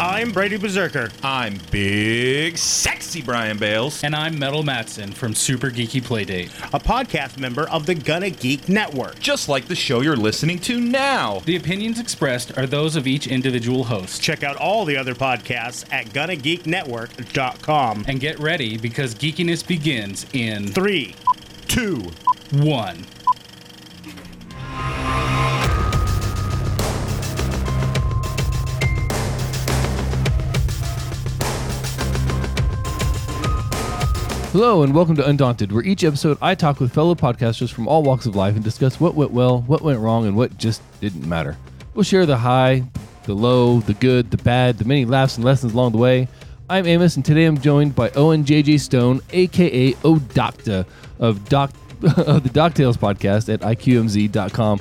I'm 0.00 0.32
Brady 0.32 0.56
Berserker. 0.56 1.10
I'm 1.22 1.60
big, 1.70 2.58
sexy 2.58 3.22
Brian 3.22 3.58
Bales. 3.58 4.02
And 4.02 4.14
I'm 4.16 4.36
Metal 4.36 4.64
Matson 4.64 5.12
from 5.12 5.34
Super 5.34 5.70
Geeky 5.70 6.02
Playdate, 6.02 6.48
a 6.74 6.80
podcast 6.80 7.38
member 7.38 7.68
of 7.70 7.86
the 7.86 7.94
Gonna 7.94 8.30
Geek 8.30 8.68
Network. 8.68 9.20
Just 9.20 9.48
like 9.48 9.68
the 9.68 9.76
show 9.76 10.00
you're 10.00 10.16
listening 10.16 10.58
to 10.60 10.80
now. 10.80 11.38
The 11.44 11.54
opinions 11.54 12.00
expressed 12.00 12.58
are 12.58 12.66
those 12.66 12.96
of 12.96 13.06
each 13.06 13.28
individual 13.28 13.84
host. 13.84 14.20
Check 14.20 14.42
out 14.42 14.56
all 14.56 14.84
the 14.84 14.96
other 14.96 15.14
podcasts 15.14 15.90
at 15.92 16.06
GonnaGeekNetwork.com. 16.06 18.04
And 18.08 18.18
get 18.18 18.40
ready 18.40 18.76
because 18.76 19.14
geekiness 19.14 19.64
begins 19.64 20.26
in 20.32 20.72
three, 20.72 21.14
two, 21.68 22.10
one. 22.50 23.04
Hello, 34.54 34.84
and 34.84 34.94
welcome 34.94 35.16
to 35.16 35.28
Undaunted, 35.28 35.72
where 35.72 35.82
each 35.82 36.04
episode 36.04 36.38
I 36.40 36.54
talk 36.54 36.78
with 36.78 36.94
fellow 36.94 37.16
podcasters 37.16 37.72
from 37.72 37.88
all 37.88 38.04
walks 38.04 38.24
of 38.24 38.36
life 38.36 38.54
and 38.54 38.62
discuss 38.62 39.00
what 39.00 39.16
went 39.16 39.32
well, 39.32 39.62
what 39.62 39.82
went 39.82 39.98
wrong, 39.98 40.28
and 40.28 40.36
what 40.36 40.56
just 40.58 40.80
didn't 41.00 41.28
matter. 41.28 41.56
We'll 41.92 42.04
share 42.04 42.24
the 42.24 42.36
high, 42.36 42.84
the 43.24 43.34
low, 43.34 43.80
the 43.80 43.94
good, 43.94 44.30
the 44.30 44.36
bad, 44.36 44.78
the 44.78 44.84
many 44.84 45.06
laughs 45.06 45.34
and 45.34 45.44
lessons 45.44 45.72
along 45.72 45.90
the 45.90 45.98
way. 45.98 46.28
I'm 46.70 46.86
Amos, 46.86 47.16
and 47.16 47.24
today 47.24 47.46
I'm 47.46 47.58
joined 47.60 47.96
by 47.96 48.10
Owen 48.10 48.44
JJ 48.44 48.78
Stone, 48.78 49.22
aka 49.32 49.92
OhDoctah 49.92 50.86
of 51.18 51.48
Doc 51.48 51.72
of 52.04 52.44
the 52.44 52.50
DocTales 52.50 52.96
podcast 52.96 53.52
at 53.52 53.58
iqmz.com. 53.58 54.80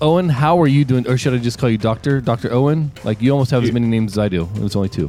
Owen, 0.00 0.28
how 0.28 0.60
are 0.60 0.66
you 0.66 0.84
doing? 0.84 1.06
Or 1.06 1.16
should 1.16 1.34
I 1.34 1.38
just 1.38 1.60
call 1.60 1.70
you 1.70 1.78
Doctor? 1.78 2.20
Dr. 2.20 2.52
Owen? 2.52 2.90
Like 3.04 3.22
you 3.22 3.30
almost 3.30 3.52
have 3.52 3.62
as 3.62 3.70
many 3.70 3.86
names 3.86 4.14
as 4.14 4.18
I 4.18 4.28
do. 4.28 4.48
It's 4.56 4.74
only 4.74 4.88
two. 4.88 5.08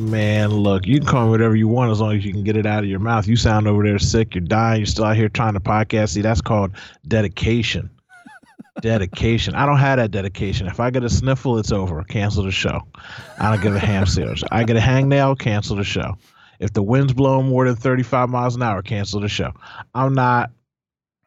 Man, 0.00 0.50
look, 0.50 0.86
you 0.86 0.98
can 0.98 1.06
call 1.06 1.26
me 1.26 1.30
whatever 1.30 1.54
you 1.54 1.68
want 1.68 1.90
as 1.90 2.00
long 2.00 2.16
as 2.16 2.24
you 2.24 2.32
can 2.32 2.42
get 2.42 2.56
it 2.56 2.64
out 2.64 2.82
of 2.82 2.88
your 2.88 3.00
mouth. 3.00 3.28
You 3.28 3.36
sound 3.36 3.68
over 3.68 3.84
there 3.84 3.98
sick, 3.98 4.34
you're 4.34 4.40
dying, 4.40 4.80
you're 4.80 4.86
still 4.86 5.04
out 5.04 5.16
here 5.16 5.28
trying 5.28 5.54
to 5.54 5.60
podcast. 5.60 6.10
See, 6.10 6.22
that's 6.22 6.40
called 6.40 6.72
dedication. 7.06 7.90
dedication. 8.80 9.54
I 9.54 9.66
don't 9.66 9.78
have 9.78 9.98
that 9.98 10.10
dedication. 10.10 10.66
If 10.66 10.80
I 10.80 10.90
get 10.90 11.04
a 11.04 11.10
sniffle, 11.10 11.58
it's 11.58 11.70
over. 11.70 12.02
Cancel 12.04 12.44
the 12.44 12.50
show. 12.50 12.80
I 13.38 13.50
don't 13.50 13.62
give 13.62 13.74
a 13.74 13.78
ham 13.78 14.06
sandwich. 14.06 14.42
I 14.50 14.64
get 14.64 14.76
a 14.76 14.80
hangnail, 14.80 15.38
cancel 15.38 15.76
the 15.76 15.84
show. 15.84 16.16
If 16.60 16.72
the 16.72 16.82
wind's 16.82 17.12
blowing 17.12 17.48
more 17.48 17.66
than 17.66 17.76
35 17.76 18.30
miles 18.30 18.56
an 18.56 18.62
hour, 18.62 18.80
cancel 18.82 19.20
the 19.20 19.28
show. 19.28 19.52
I'm 19.94 20.14
not 20.14 20.50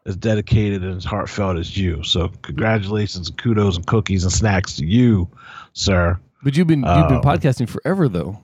as 0.05 0.15
dedicated 0.15 0.83
and 0.83 0.97
as 0.97 1.05
heartfelt 1.05 1.57
as 1.57 1.77
you. 1.77 2.03
So 2.03 2.29
congratulations, 2.41 3.29
and 3.29 3.37
kudos, 3.37 3.77
and 3.77 3.85
cookies 3.85 4.23
and 4.23 4.33
snacks 4.33 4.75
to 4.77 4.85
you, 4.85 5.29
sir. 5.73 6.19
But 6.43 6.57
you've 6.57 6.67
been 6.67 6.79
you've 6.79 7.07
been 7.07 7.17
um, 7.17 7.21
podcasting 7.21 7.69
forever 7.69 8.09
though. 8.09 8.43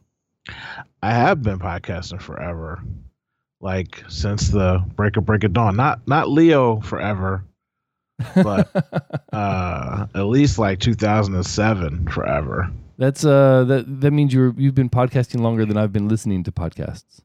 I 1.02 1.12
have 1.12 1.42
been 1.42 1.60
podcasting 1.60 2.22
forever, 2.22 2.82
like 3.62 4.04
since 4.10 4.50
the 4.50 4.84
break 4.96 5.18
of 5.18 5.26
break 5.26 5.44
of 5.44 5.54
dawn. 5.54 5.76
Not 5.76 6.08
not 6.08 6.30
Leo 6.30 6.82
forever, 6.82 7.44
but 8.36 8.70
uh, 9.34 10.08
at 10.14 10.24
least 10.24 10.60
like 10.60 10.80
2007 10.80 12.08
forever. 12.10 12.72
That's 12.98 13.24
uh 13.24 13.64
that 13.66 14.02
that 14.02 14.12
means 14.12 14.34
you're 14.34 14.54
you've 14.58 14.76
been 14.76 14.90
podcasting 14.90 15.40
longer 15.40 15.66
than 15.66 15.78
I've 15.78 15.94
been 15.94 16.10
listening 16.10 16.44
to 16.44 16.52
podcasts. 16.52 17.22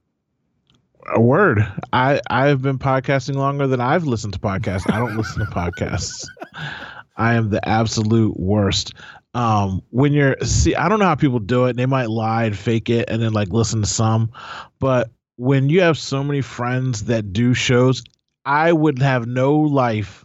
A 1.15 1.21
word. 1.21 1.67
I 1.93 2.21
I've 2.31 2.63
been 2.63 2.79
podcasting 2.79 3.35
longer 3.35 3.67
than 3.67 3.81
I've 3.81 4.05
listened 4.05 4.35
to 4.35 4.39
podcasts. 4.39 4.91
I 4.93 4.99
don't 4.99 5.17
listen 5.17 5.45
to 5.45 5.51
podcasts. 5.51 6.27
I 7.17 7.35
am 7.35 7.51
the 7.51 7.67
absolute 7.69 8.39
worst 8.39 8.95
um 9.35 9.83
when 9.91 10.13
you're 10.13 10.37
see 10.43 10.75
i 10.77 10.89
don't 10.89 10.99
know 10.99 11.05
how 11.05 11.15
people 11.15 11.39
do 11.41 11.67
it 11.67 11.77
they 11.77 11.87
might 11.87 12.09
lie 12.09 12.45
and 12.45 12.57
fake 12.57 12.89
it 12.89 13.09
and 13.11 13.21
then 13.21 13.33
like 13.33 13.49
listen 13.49 13.81
to 13.81 13.87
some 13.87 14.31
but 14.79 15.11
when 15.37 15.69
you 15.69 15.81
have 15.81 15.99
so 15.99 16.23
many 16.23 16.41
friends 16.41 17.05
that 17.05 17.33
do 17.33 17.53
shows 17.53 18.03
i 18.45 18.73
would 18.73 19.01
have 19.01 19.27
no 19.27 19.55
life 19.55 20.25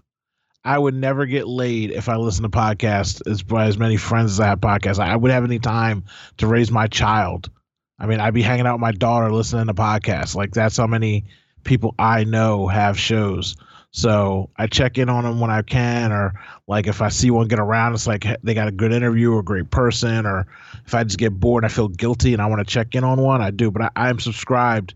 i 0.64 0.78
would 0.78 0.94
never 0.94 1.26
get 1.26 1.48
laid 1.48 1.92
if 1.92 2.08
i 2.08 2.16
listen 2.16 2.44
to 2.44 2.50
podcasts 2.50 3.26
as 3.30 3.42
by 3.42 3.66
as 3.66 3.78
many 3.78 3.98
friends 3.98 4.32
as 4.34 4.40
i 4.40 4.46
have 4.46 4.60
podcasts. 4.60 5.00
I 5.00 5.16
would 5.16 5.32
have 5.32 5.44
any 5.44 5.60
time 5.60 6.04
to 6.38 6.48
raise 6.48 6.70
my 6.72 6.88
child. 6.88 7.50
I 7.98 8.06
mean 8.06 8.20
i'd 8.20 8.34
be 8.34 8.44
hanging 8.44 8.68
out 8.68 8.76
with 8.76 8.82
my 8.82 8.92
daughter 8.92 9.32
listening 9.32 9.68
to 9.68 9.74
podcasts. 9.74 10.36
Like 10.36 10.52
that's 10.52 10.78
how 10.78 10.88
many 10.88 11.26
people 11.64 11.96
i 11.98 12.24
know 12.24 12.68
have 12.68 13.00
shows 13.00 13.56
so 13.92 14.52
I 14.58 14.68
check 14.68 14.98
in 14.98 15.10
on 15.10 15.24
them 15.24 15.40
when 15.40 15.50
I 15.50 15.62
can, 15.64 16.12
or 16.12 16.34
like 16.68 16.88
if 16.88 17.02
I 17.02 17.10
see 17.10 17.32
one 17.32 17.48
get 17.48 17.60
around, 17.60 17.94
it's 17.94 18.06
like 18.06 18.26
they 18.44 18.54
got 18.54 18.68
a 18.68 18.72
good 18.72 18.92
interview 18.92 19.34
or 19.34 19.40
a 19.40 19.44
great 19.44 19.72
person, 19.72 20.26
or 20.26 20.46
if 20.86 20.94
I 20.94 21.04
just 21.04 21.18
get 21.18 21.40
bored, 21.40 21.66
I 21.66 21.70
feel 21.70 21.88
guilty 21.88 22.34
and 22.34 22.42
I 22.42 22.46
want 22.46 22.60
to 22.60 22.72
check 22.72 22.94
in 22.94 23.04
on 23.04 23.20
one, 23.20 23.42
I 23.42 23.50
do. 23.50 23.72
But 23.72 23.92
I, 23.96 24.10
am 24.10 24.20
subscribed 24.20 24.94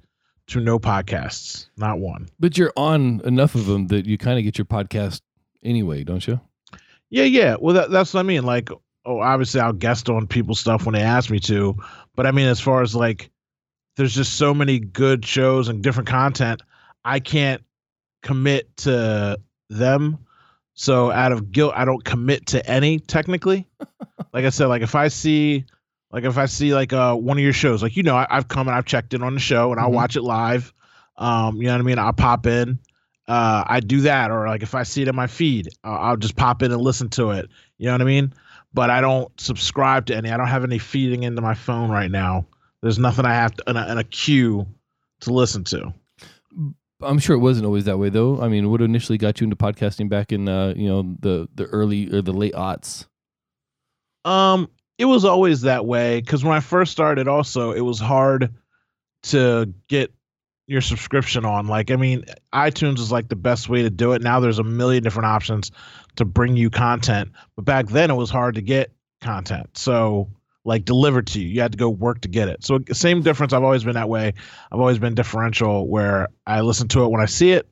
to 0.48 0.60
no 0.60 0.78
podcasts, 0.78 1.68
not 1.76 2.00
one. 2.00 2.28
But 2.40 2.58
you're 2.58 2.74
on 2.78 3.22
enough 3.26 3.56
of 3.56 3.66
them 3.66 3.88
that 3.88 4.06
you 4.06 4.18
kind 4.18 4.38
of 4.38 4.44
get 4.44 4.60
your 4.60 4.66
podcast 4.66 5.22
anyway, 5.64 6.04
don't 6.04 6.26
you? 6.28 6.40
Yeah, 7.10 7.24
yeah. 7.24 7.56
Well, 7.60 7.74
that, 7.76 7.90
that's 7.90 8.14
what 8.14 8.20
I 8.20 8.24
mean. 8.24 8.44
Like, 8.44 8.70
oh, 9.06 9.20
obviously 9.22 9.60
I'll 9.60 9.74
guest 9.74 10.08
on 10.08 10.28
people's 10.28 10.60
stuff 10.60 10.86
when 10.86 10.94
they 10.94 11.02
ask 11.02 11.32
me 11.32 11.40
to, 11.42 11.76
but 12.16 12.28
I 12.28 12.32
mean, 12.32 12.48
as 12.48 12.60
far 12.60 12.84
as 12.84 12.96
like, 12.96 13.32
there's 13.96 14.14
just 14.14 14.36
so 14.38 14.54
many 14.54 14.80
good 14.80 15.26
shows 15.26 15.68
and 15.68 15.82
different 15.82 16.10
content. 16.10 16.62
I 17.06 17.20
can't 17.20 17.64
commit 18.24 18.76
to 18.78 19.38
them. 19.70 20.18
So 20.74 21.12
out 21.12 21.32
of 21.32 21.52
guilt, 21.52 21.74
I 21.76 21.86
don't 21.86 22.04
commit 22.04 22.48
to 22.48 22.68
any 22.68 22.98
technically. 22.98 23.68
like 24.34 24.46
I 24.46 24.50
said, 24.50 24.68
like 24.68 24.82
if 24.82 24.96
I 24.96 25.10
see, 25.10 25.66
like 26.12 26.24
if 26.24 26.38
I 26.38 26.48
see 26.48 26.74
like 26.74 26.94
uh 26.94 27.16
one 27.16 27.38
of 27.38 27.44
your 27.44 27.54
shows, 27.54 27.84
like 27.84 27.96
you 27.96 28.02
know, 28.02 28.16
I, 28.16 28.26
have 28.32 28.48
come 28.48 28.68
and 28.68 28.76
I've 28.76 28.86
checked 28.86 29.14
in 29.14 29.22
on 29.22 29.36
the 29.36 29.40
show 29.40 29.72
and 29.72 29.80
I'll 29.80 29.88
mm-hmm. 29.88 29.96
watch 29.96 30.16
it 30.16 30.24
live. 30.24 30.74
Um, 31.18 31.58
you 31.58 31.66
know 31.66 31.74
what 31.74 31.82
I 31.82 31.84
mean? 31.84 32.00
I'll 32.00 32.14
pop 32.14 32.48
in. 32.48 32.80
Uh, 33.28 33.64
I 33.68 33.80
do 33.80 34.02
that, 34.02 34.32
or 34.32 34.48
like 34.48 34.64
if 34.64 34.76
I 34.76 34.84
see 34.84 35.04
it 35.04 35.08
in 35.08 35.16
my 35.16 35.28
feed, 35.28 35.70
uh, 35.84 35.92
I'll 35.92 36.18
just 36.18 36.36
pop 36.36 36.62
in 36.64 36.72
and 36.72 36.82
listen 36.82 37.10
to 37.10 37.32
it. 37.32 37.50
You 37.78 37.86
know 37.86 37.94
what 37.94 38.02
I 38.02 38.06
mean? 38.06 38.34
But 38.74 38.90
I 38.90 39.00
don't 39.00 39.32
subscribe 39.40 40.08
to 40.08 40.16
any. 40.18 40.32
I 40.32 40.38
don't 40.38 40.48
have 40.48 40.64
any 40.64 40.80
feeding 40.80 41.24
into 41.24 41.42
my 41.42 41.54
phone 41.54 41.90
right 41.92 42.10
now. 42.10 42.48
There's 42.82 43.00
nothing 43.00 43.26
I 43.26 43.34
have 43.34 43.54
to 43.54 43.70
in 43.70 43.78
a, 43.78 43.92
in 43.92 43.98
a 43.98 44.04
queue 44.04 44.68
to 45.22 45.32
listen 45.32 45.64
to. 45.66 45.94
I'm 47.04 47.20
sure 47.20 47.36
it 47.36 47.40
wasn't 47.40 47.66
always 47.66 47.86
that 47.86 47.98
way 47.98 48.10
though. 48.10 48.42
I 48.42 48.48
mean, 48.48 48.70
what 48.72 48.82
initially 48.82 49.18
got 49.18 49.40
you 49.40 49.46
into 49.46 49.56
podcasting 49.56 50.10
back 50.10 50.32
in 50.32 50.48
uh, 50.48 50.74
you 50.76 50.88
know 50.88 51.16
the 51.20 51.48
the 51.56 51.66
early 51.66 52.12
or 52.14 52.22
the 52.22 52.34
late 52.34 52.54
aughts? 52.54 53.08
Um, 54.26 54.70
it 54.98 55.06
was 55.06 55.26
always 55.26 55.62
that 55.62 55.86
way 55.86 56.22
because 56.22 56.44
when 56.44 56.56
I 56.56 56.60
first 56.60 56.92
started, 56.92 57.28
also 57.28 57.72
it 57.72 57.82
was 57.82 58.00
hard 58.00 58.54
to 59.24 59.74
get 59.88 60.14
your 60.68 60.82
subscription 60.82 61.46
on. 61.46 61.68
Like, 61.68 61.92
I 61.92 61.96
mean, 61.96 62.26
iTunes 62.54 63.00
is 63.00 63.12
like 63.12 63.28
the 63.28 63.36
best 63.36 63.70
way 63.70 63.82
to 63.82 63.90
do 63.90 64.14
it. 64.14 64.22
Now 64.22 64.40
there's 64.40 64.60
a 64.60 64.64
million 64.64 65.04
different 65.04 65.28
options 65.28 65.72
to 66.16 66.26
bring 66.26 66.56
you 66.56 66.70
content, 66.70 67.32
but 67.56 67.66
back 67.66 67.88
then 67.88 68.10
it 68.12 68.16
was 68.16 68.30
hard 68.30 68.56
to 68.56 68.62
get 68.62 68.92
content. 69.22 69.78
So 69.78 70.30
like 70.66 70.86
delivered 70.86 71.28
to 71.28 71.42
you. 71.42 71.48
You 71.48 71.62
had 71.62 71.74
to 71.74 71.78
go 71.78 71.90
work 71.90 72.22
to 72.22 72.28
get 72.28 72.48
it. 72.48 72.64
So 72.64 72.80
same 72.92 73.22
difference. 73.22 73.54
I've 73.54 73.64
always 73.64 73.84
been 73.84 73.96
that 73.96 74.10
way. 74.10 74.34
I've 74.72 74.80
always 74.80 75.00
been 75.00 75.16
differential 75.16 75.88
where 75.88 76.30
I 76.46 76.62
listen 76.62 76.88
to 76.90 77.04
it 77.04 77.12
when 77.12 77.22
I 77.22 77.26
see 77.26 77.52
it, 77.52 77.68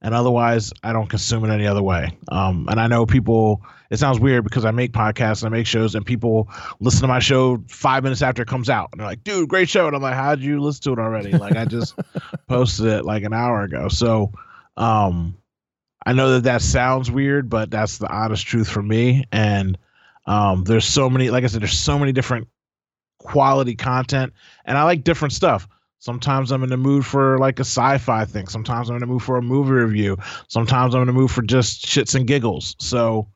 and 0.00 0.14
otherwise 0.14 0.72
I 0.82 0.92
don't 0.92 1.08
consume 1.08 1.44
it 1.44 1.52
any 1.52 1.66
other 1.66 1.82
way. 1.82 2.16
Um, 2.30 2.66
and 2.70 2.80
I 2.80 2.86
know 2.86 3.06
people. 3.06 3.62
It 3.90 3.98
sounds 3.98 4.20
weird 4.20 4.44
because 4.44 4.64
I 4.64 4.70
make 4.70 4.92
podcasts 4.92 5.42
and 5.42 5.52
I 5.52 5.58
make 5.58 5.66
shows, 5.66 5.96
and 5.96 6.06
people 6.06 6.48
listen 6.78 7.00
to 7.00 7.08
my 7.08 7.18
show 7.18 7.60
five 7.68 8.04
minutes 8.04 8.22
after 8.22 8.42
it 8.42 8.48
comes 8.48 8.70
out, 8.70 8.90
and 8.92 9.00
they're 9.00 9.08
like, 9.08 9.24
"Dude, 9.24 9.48
great 9.48 9.68
show!" 9.68 9.88
And 9.88 9.96
I'm 9.96 10.02
like, 10.02 10.14
"How'd 10.14 10.40
you 10.40 10.60
listen 10.60 10.82
to 10.84 10.92
it 10.92 11.02
already?" 11.02 11.32
Like 11.32 11.56
I 11.56 11.64
just 11.64 11.98
posted 12.48 12.86
it 12.86 13.04
like 13.04 13.24
an 13.24 13.32
hour 13.32 13.62
ago. 13.62 13.88
So, 13.88 14.30
um, 14.76 15.36
I 16.06 16.12
know 16.12 16.34
that 16.34 16.44
that 16.44 16.62
sounds 16.62 17.10
weird, 17.10 17.50
but 17.50 17.70
that's 17.70 17.98
the 17.98 18.08
honest 18.08 18.46
truth 18.46 18.68
for 18.68 18.80
me, 18.80 19.24
and 19.32 19.76
um, 20.26 20.64
there's 20.64 20.86
so 20.86 21.08
many, 21.08 21.30
like 21.30 21.44
I 21.44 21.46
said, 21.46 21.62
there's 21.62 21.78
so 21.78 21.98
many 21.98 22.12
different 22.12 22.48
quality 23.18 23.74
content, 23.74 24.32
and 24.64 24.78
I 24.78 24.84
like 24.84 25.04
different 25.04 25.32
stuff. 25.32 25.68
Sometimes 25.98 26.50
I'm 26.50 26.62
in 26.62 26.70
the 26.70 26.78
mood 26.78 27.04
for 27.04 27.38
like 27.38 27.58
a 27.58 27.64
sci-fi 27.64 28.24
thing. 28.24 28.48
Sometimes 28.48 28.88
I'm 28.88 28.96
in 28.96 29.00
the 29.00 29.06
mood 29.06 29.22
for 29.22 29.36
a 29.36 29.42
movie 29.42 29.72
review. 29.72 30.16
Sometimes 30.48 30.94
I'm 30.94 31.02
in 31.02 31.06
the 31.06 31.12
mood 31.12 31.30
for 31.30 31.42
just 31.42 31.84
shits 31.84 32.14
and 32.14 32.26
giggles. 32.26 32.74
So, 32.80 33.28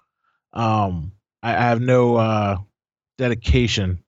um, 0.54 1.12
I, 1.42 1.50
I 1.50 1.60
have 1.60 1.82
no 1.82 2.16
uh, 2.16 2.56
dedication 3.18 4.02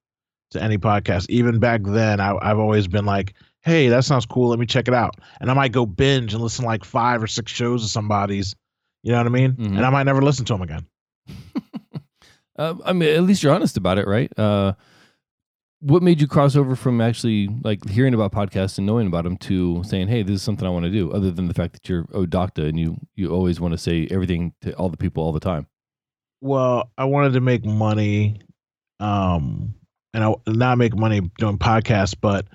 to 0.52 0.62
any 0.62 0.78
podcast. 0.78 1.26
Even 1.28 1.58
back 1.58 1.82
then, 1.84 2.18
I, 2.20 2.36
I've 2.40 2.58
always 2.58 2.88
been 2.88 3.04
like, 3.04 3.34
"Hey, 3.60 3.88
that 3.88 4.04
sounds 4.04 4.26
cool. 4.26 4.48
Let 4.48 4.58
me 4.58 4.66
check 4.66 4.88
it 4.88 4.94
out." 4.94 5.16
And 5.40 5.50
I 5.50 5.54
might 5.54 5.72
go 5.72 5.84
binge 5.84 6.32
and 6.32 6.42
listen 6.42 6.62
to 6.62 6.66
like 6.66 6.84
five 6.84 7.22
or 7.22 7.26
six 7.26 7.52
shows 7.52 7.84
of 7.84 7.90
somebody's. 7.90 8.54
You 9.02 9.12
know 9.12 9.18
what 9.18 9.26
I 9.26 9.30
mean? 9.30 9.52
Mm-hmm. 9.52 9.76
And 9.76 9.86
I 9.86 9.90
might 9.90 10.04
never 10.04 10.22
listen 10.22 10.44
to 10.46 10.54
them 10.54 10.62
again. 10.62 10.86
Uh, 12.58 12.74
I 12.84 12.92
mean, 12.92 13.14
at 13.14 13.22
least 13.22 13.42
you're 13.42 13.54
honest 13.54 13.76
about 13.76 13.98
it, 13.98 14.06
right? 14.06 14.32
Uh, 14.38 14.74
what 15.80 16.02
made 16.02 16.20
you 16.20 16.26
cross 16.26 16.56
over 16.56 16.74
from 16.74 17.00
actually 17.00 17.48
like 17.62 17.86
hearing 17.88 18.14
about 18.14 18.32
podcasts 18.32 18.78
and 18.78 18.86
knowing 18.86 19.06
about 19.06 19.24
them 19.24 19.36
to 19.36 19.82
saying, 19.84 20.08
"Hey, 20.08 20.22
this 20.22 20.36
is 20.36 20.42
something 20.42 20.66
I 20.66 20.70
want 20.70 20.84
to 20.84 20.90
do"? 20.90 21.12
Other 21.12 21.30
than 21.30 21.48
the 21.48 21.54
fact 21.54 21.74
that 21.74 21.88
you're 21.88 22.04
OhDoctah 22.04 22.68
and 22.68 22.78
you 22.78 22.96
you 23.14 23.30
always 23.30 23.60
want 23.60 23.72
to 23.72 23.78
say 23.78 24.08
everything 24.10 24.52
to 24.62 24.72
all 24.74 24.88
the 24.88 24.96
people 24.96 25.22
all 25.22 25.32
the 25.32 25.40
time. 25.40 25.66
Well, 26.40 26.90
I 26.96 27.04
wanted 27.04 27.34
to 27.34 27.40
make 27.40 27.64
money, 27.64 28.40
um, 29.00 29.74
and 30.14 30.24
I 30.24 30.34
not 30.46 30.78
make 30.78 30.96
money 30.96 31.20
doing 31.38 31.58
podcasts, 31.58 32.14
but 32.18 32.46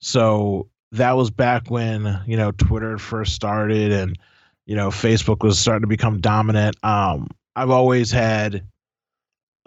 so 0.00 0.68
that 0.92 1.12
was 1.12 1.30
back 1.30 1.70
when 1.70 2.20
you 2.26 2.36
know 2.36 2.52
Twitter 2.52 2.96
first 2.96 3.34
started 3.34 3.92
and 3.92 4.18
you 4.66 4.76
know 4.76 4.88
Facebook 4.88 5.42
was 5.42 5.58
starting 5.58 5.82
to 5.82 5.88
become 5.88 6.20
dominant. 6.20 6.76
Um, 6.84 7.28
I've 7.56 7.70
always 7.70 8.12
had 8.12 8.64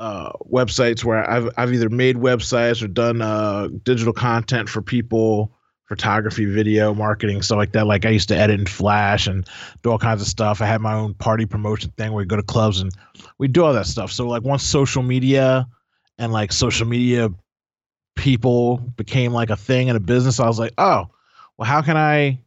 uh, 0.01 0.31
websites 0.51 1.03
where 1.03 1.29
I've 1.29 1.47
I've 1.57 1.71
either 1.71 1.89
made 1.89 2.15
websites 2.15 2.81
or 2.81 2.87
done 2.87 3.21
uh, 3.21 3.67
digital 3.83 4.13
content 4.13 4.67
for 4.67 4.81
people, 4.81 5.51
photography, 5.85 6.45
video, 6.45 6.95
marketing, 6.95 7.43
stuff 7.43 7.57
like 7.57 7.73
that. 7.73 7.85
Like 7.85 8.03
I 8.03 8.09
used 8.09 8.27
to 8.29 8.35
edit 8.35 8.59
in 8.59 8.65
Flash 8.65 9.27
and 9.27 9.47
do 9.83 9.91
all 9.91 9.99
kinds 9.99 10.23
of 10.23 10.27
stuff. 10.27 10.59
I 10.59 10.65
had 10.65 10.81
my 10.81 10.95
own 10.95 11.13
party 11.13 11.45
promotion 11.45 11.91
thing 11.97 12.11
where 12.13 12.23
we 12.23 12.25
go 12.25 12.35
to 12.35 12.41
clubs 12.41 12.81
and 12.81 12.91
we 13.37 13.47
do 13.47 13.63
all 13.63 13.73
that 13.73 13.85
stuff. 13.85 14.11
So 14.11 14.27
like 14.27 14.41
once 14.41 14.63
social 14.63 15.03
media 15.03 15.67
and 16.17 16.33
like 16.33 16.51
social 16.51 16.87
media 16.87 17.29
people 18.15 18.77
became 18.97 19.33
like 19.33 19.51
a 19.51 19.55
thing 19.55 19.87
in 19.87 19.95
a 19.95 19.99
business, 19.99 20.39
I 20.39 20.47
was 20.47 20.57
like, 20.57 20.73
oh, 20.79 21.09
well, 21.59 21.69
how 21.69 21.83
can 21.83 21.95
I 21.95 22.39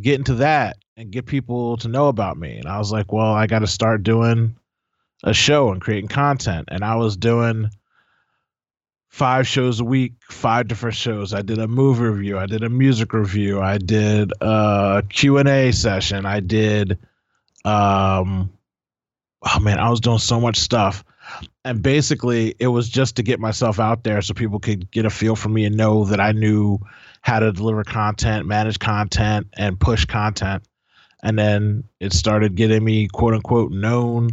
get 0.00 0.14
into 0.14 0.36
that 0.36 0.78
and 0.96 1.10
get 1.10 1.26
people 1.26 1.76
to 1.78 1.88
know 1.88 2.08
about 2.08 2.38
me? 2.38 2.56
And 2.56 2.66
I 2.66 2.78
was 2.78 2.90
like, 2.90 3.12
well, 3.12 3.34
I 3.34 3.46
got 3.46 3.58
to 3.58 3.66
start 3.66 4.02
doing 4.02 4.56
a 5.24 5.34
show 5.34 5.70
and 5.72 5.80
creating 5.80 6.08
content. 6.08 6.68
And 6.70 6.84
I 6.84 6.96
was 6.96 7.16
doing 7.16 7.70
five 9.08 9.46
shows 9.46 9.80
a 9.80 9.84
week, 9.84 10.12
five 10.28 10.68
different 10.68 10.94
shows. 10.94 11.32
I 11.32 11.42
did 11.42 11.58
a 11.58 11.66
movie 11.66 12.02
review, 12.02 12.38
I 12.38 12.46
did 12.46 12.62
a 12.62 12.68
music 12.68 13.12
review, 13.14 13.60
I 13.60 13.78
did 13.78 14.32
a 14.40 15.02
Q&A 15.08 15.72
session, 15.72 16.26
I 16.26 16.40
did 16.40 16.98
um 17.64 18.50
oh 19.42 19.60
man, 19.60 19.78
I 19.78 19.88
was 19.88 20.00
doing 20.00 20.18
so 20.18 20.38
much 20.38 20.58
stuff. 20.58 21.02
And 21.64 21.82
basically 21.82 22.54
it 22.58 22.68
was 22.68 22.88
just 22.88 23.16
to 23.16 23.22
get 23.22 23.40
myself 23.40 23.80
out 23.80 24.04
there 24.04 24.20
so 24.20 24.34
people 24.34 24.60
could 24.60 24.90
get 24.90 25.06
a 25.06 25.10
feel 25.10 25.34
for 25.34 25.48
me 25.48 25.64
and 25.64 25.76
know 25.76 26.04
that 26.04 26.20
I 26.20 26.32
knew 26.32 26.78
how 27.22 27.40
to 27.40 27.52
deliver 27.52 27.84
content, 27.84 28.46
manage 28.46 28.78
content 28.78 29.48
and 29.56 29.80
push 29.80 30.04
content. 30.04 30.62
And 31.22 31.38
then 31.38 31.84
it 32.00 32.12
started 32.12 32.54
getting 32.54 32.84
me 32.84 33.08
quote 33.08 33.34
unquote 33.34 33.72
known 33.72 34.30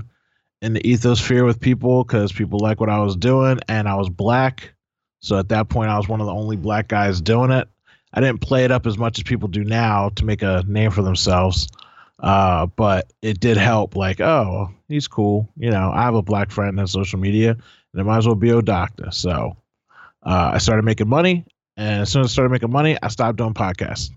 in 0.64 0.74
the 0.74 0.80
ethosphere 0.80 1.46
with 1.46 1.60
people 1.60 2.06
because 2.06 2.32
people 2.32 2.58
like 2.58 2.80
what 2.80 2.90
I 2.90 3.00
was 3.00 3.18
doing 3.18 3.60
and 3.68 3.88
I 3.88 3.96
was 3.96 4.10
black. 4.10 4.74
So 5.20 5.38
at 5.38 5.50
that 5.50 5.68
point, 5.68 5.90
I 5.90 5.98
was 5.98 6.08
one 6.08 6.22
of 6.22 6.26
the 6.26 6.34
only 6.34 6.56
black 6.56 6.88
guys 6.88 7.22
doing 7.22 7.52
it. 7.52 7.68
I 8.14 8.22
didn't 8.22 8.40
play 8.40 8.64
it 8.64 8.72
up 8.72 8.88
as 8.88 8.98
much 8.98 9.20
as 9.20 9.24
people 9.24 9.50
do 9.50 9.64
now 9.66 10.10
to 10.16 10.24
make 10.26 10.42
a 10.42 10.64
name 10.66 10.92
for 10.92 11.02
themselves. 11.02 11.68
Uh, 12.20 12.68
but 12.68 13.12
it 13.22 13.42
did 13.42 13.58
help. 13.58 13.98
Like, 13.98 14.22
oh, 14.22 14.70
he's 14.88 15.08
cool. 15.08 15.50
You 15.58 15.70
know, 15.70 15.92
I 15.94 16.04
have 16.04 16.16
a 16.16 16.22
black 16.22 16.50
friend 16.50 16.80
on 16.80 16.88
social 16.88 17.20
media, 17.20 17.52
and 17.52 18.02
it 18.02 18.06
might 18.06 18.20
as 18.20 18.26
well 18.26 18.36
be 18.36 18.50
a 18.52 18.62
doctor. 18.62 19.12
So 19.12 19.58
uh, 20.24 20.52
I 20.54 20.60
started 20.60 20.86
making 20.86 21.10
money, 21.10 21.46
and 21.76 22.04
as 22.04 22.12
soon 22.12 22.22
as 22.22 22.32
I 22.32 22.32
started 22.32 22.52
making 22.52 22.72
money, 22.72 22.98
I 23.04 23.10
stopped 23.10 23.38
doing 23.38 23.54
podcasts. 23.54 24.12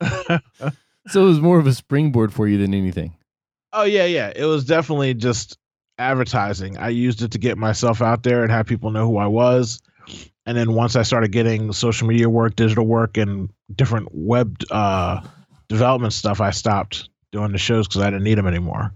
So 1.08 1.22
it 1.22 1.28
was 1.28 1.40
more 1.40 1.58
of 1.58 1.66
a 1.66 1.72
springboard 1.72 2.34
for 2.34 2.46
you 2.46 2.58
than 2.58 2.74
anything. 2.74 3.14
Oh 3.72 3.84
yeah, 3.84 4.06
yeah. 4.06 4.32
It 4.34 4.44
was 4.44 4.64
definitely 4.64 5.14
just 5.14 5.58
advertising. 5.98 6.78
I 6.78 6.88
used 6.88 7.22
it 7.22 7.32
to 7.32 7.38
get 7.38 7.58
myself 7.58 8.00
out 8.02 8.22
there 8.22 8.42
and 8.42 8.50
have 8.50 8.66
people 8.66 8.90
know 8.90 9.06
who 9.06 9.18
I 9.18 9.26
was. 9.26 9.80
And 10.46 10.56
then 10.56 10.72
once 10.72 10.96
I 10.96 11.02
started 11.02 11.32
getting 11.32 11.72
social 11.72 12.08
media 12.08 12.30
work, 12.30 12.56
digital 12.56 12.86
work, 12.86 13.18
and 13.18 13.50
different 13.74 14.08
web 14.12 14.56
uh, 14.70 15.20
development 15.68 16.14
stuff, 16.14 16.40
I 16.40 16.50
stopped 16.50 17.10
doing 17.32 17.52
the 17.52 17.58
shows 17.58 17.86
because 17.86 18.00
I 18.00 18.06
didn't 18.10 18.22
need 18.24 18.38
them 18.38 18.46
anymore. 18.46 18.94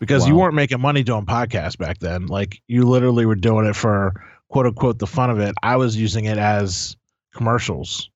Because 0.00 0.26
you 0.26 0.34
weren't 0.34 0.54
making 0.54 0.80
money 0.80 1.02
doing 1.02 1.26
podcasts 1.26 1.76
back 1.76 1.98
then. 1.98 2.26
Like 2.26 2.62
you 2.68 2.84
literally 2.84 3.26
were 3.26 3.34
doing 3.34 3.66
it 3.66 3.76
for 3.76 4.14
quote 4.48 4.66
unquote 4.66 4.98
the 4.98 5.06
fun 5.06 5.28
of 5.30 5.38
it. 5.38 5.54
I 5.62 5.76
was 5.76 5.94
using 5.96 6.24
it 6.24 6.38
as 6.38 6.96
commercials. 7.34 8.10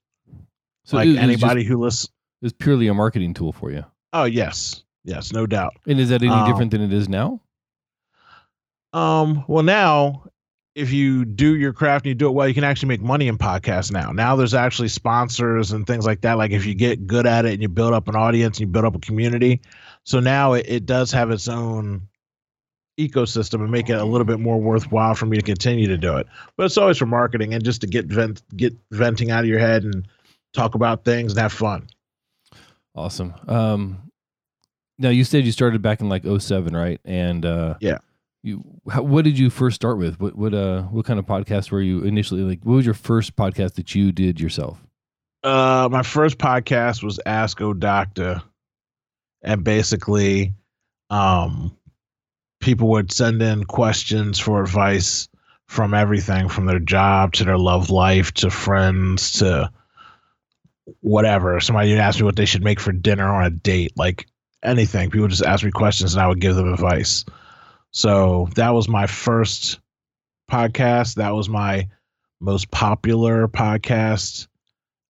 So 0.84 0.96
like 0.96 1.06
it, 1.06 1.11
was 1.11 1.16
just- 1.16 1.25
anybody 1.25 1.64
who 1.64 1.76
listens. 1.76 2.11
was 2.40 2.52
purely 2.55 2.88
a 2.88 2.94
marketing 2.94 3.34
tool 3.34 3.52
for 3.52 3.70
you. 3.70 3.84
Oh 4.12 4.25
yes, 4.25 4.84
yes, 5.05 5.33
no 5.33 5.47
doubt. 5.47 5.75
And 5.87 6.01
is 6.01 6.09
that 6.09 6.23
any 6.23 6.31
Um, 6.31 6.49
different 6.49 6.71
than 6.71 6.81
it 6.81 6.93
is 6.93 7.09
now? 7.09 7.41
Um, 8.93 9.45
well, 9.49 9.62
now 9.62 10.25
if 10.75 10.93
you 10.93 11.25
do 11.25 11.55
your 11.55 11.73
craft 11.73 12.05
and 12.05 12.11
you 12.11 12.15
do 12.15 12.27
it 12.27 12.33
well, 12.33 12.49
you 12.49 12.55
can 12.55 12.65
actually 12.65 12.89
make 12.89 13.01
money 13.01 13.29
in 13.29 13.39
podcasts 13.39 13.93
now. 13.93 14.11
Now 14.11 14.35
there's 14.35 14.55
actually 14.55 14.89
sponsors 14.89 15.71
and 15.71 15.87
things 15.87 16.05
like 16.05 16.23
that. 16.23 16.37
Like 16.37 16.51
if 16.51 16.67
you 16.67 16.75
get 16.75 17.06
good 17.06 17.27
at 17.27 17.45
it 17.45 17.53
and 17.53 17.62
you 17.62 17.69
build 17.69 17.93
up 17.93 18.09
an 18.09 18.17
audience 18.17 18.59
and 18.59 18.62
you 18.62 18.73
build 18.73 18.85
up 18.85 18.97
a 18.97 18.99
community. 18.99 19.61
So 20.03 20.19
now 20.21 20.55
it, 20.55 20.67
it 20.69 20.87
does 20.87 21.12
have 21.12 21.31
its 21.31 21.47
own 21.47 22.09
ecosystem 22.99 23.61
and 23.61 23.71
make 23.71 23.89
it 23.89 23.99
a 23.99 24.05
little 24.05 24.25
bit 24.25 24.41
more 24.41 24.61
worthwhile 24.61 25.15
for 25.15 25.27
me 25.27 25.37
to 25.37 25.43
continue 25.43 25.87
to 25.87 25.97
do 25.97 26.17
it. 26.17 26.27
But 26.57 26.65
it's 26.67 26.77
always 26.77 26.99
for 26.99 27.07
marketing 27.07 27.55
and 27.55 27.65
just 27.65 27.81
to 27.83 27.87
get 27.87 28.07
vent 28.07 28.43
get 28.57 28.75
venting 28.91 29.31
out 29.31 29.45
of 29.45 29.49
your 29.49 29.59
head 29.61 29.85
and 29.85 30.09
talk 30.53 30.75
about 30.75 31.05
things 31.05 31.33
and 31.33 31.41
have 31.41 31.53
fun. 31.53 31.87
Awesome. 32.97 33.35
Um, 33.49 34.11
now 34.99 35.11
you 35.11 35.25
said 35.25 35.44
you 35.44 35.52
started 35.52 35.82
back 35.82 36.00
in 36.00 36.08
like 36.08 36.25
07, 36.25 36.75
right? 36.76 37.00
And 37.05 37.44
uh, 37.44 37.75
Yeah. 37.81 37.99
You, 38.43 38.62
how, 38.91 39.02
what 39.02 39.25
did 39.25 39.38
you 39.38 39.49
first 39.49 39.75
start 39.75 39.96
with? 39.96 40.20
What 40.20 40.37
what 40.37 40.52
uh 40.52 40.82
what 40.82 41.06
kind 41.06 41.19
of 41.19 41.25
podcast 41.25 41.70
were 41.70 41.81
you 41.81 42.02
initially 42.02 42.43
like? 42.43 42.61
What 42.62 42.75
was 42.75 42.85
your 42.85 42.94
first 42.94 43.37
podcast 43.37 43.75
that 43.75 43.94
you 43.94 44.12
did 44.12 44.38
yourself? 44.38 44.85
Uh, 45.43 45.88
my 45.91 46.02
first 46.02 46.37
podcast 46.37 47.02
was 47.02 47.19
Ask 47.25 47.61
O 47.62 47.73
Doctor, 47.73 48.43
and 49.43 49.64
basically, 49.64 50.52
um, 51.08 51.75
people 52.61 52.88
would 52.88 53.11
send 53.12 53.40
in 53.40 53.64
questions 53.64 54.38
for 54.38 54.62
advice 54.62 55.29
from 55.67 55.94
everything 55.94 56.49
from 56.49 56.67
their 56.67 56.79
job 56.79 57.32
to 57.35 57.44
their 57.44 57.58
love 57.58 57.88
life 57.88 58.32
to 58.35 58.50
friends 58.50 59.32
to 59.32 59.70
whatever. 61.00 61.61
Somebody 61.61 61.90
would 61.93 61.99
ask 61.99 62.19
me 62.20 62.25
what 62.25 62.37
they 62.37 62.44
should 62.44 62.62
make 62.64 62.81
for 62.81 62.93
dinner 62.93 63.26
on 63.26 63.44
a 63.44 63.50
date, 63.50 63.93
like 63.97 64.26
anything. 64.64 65.11
People 65.11 65.28
just 65.28 65.44
ask 65.44 65.64
me 65.64 65.70
questions 65.70 66.14
and 66.14 66.22
I 66.22 66.28
would 66.28 66.40
give 66.40 66.56
them 66.56 66.72
advice. 66.72 67.25
So 67.90 68.49
that 68.56 68.70
was 68.70 68.88
my 68.88 69.06
first 69.06 69.81
podcast. 70.50 71.14
That 71.14 71.34
was 71.34 71.49
my 71.49 71.88
most 72.40 72.70
popular 72.70 73.49
podcast 73.49 74.49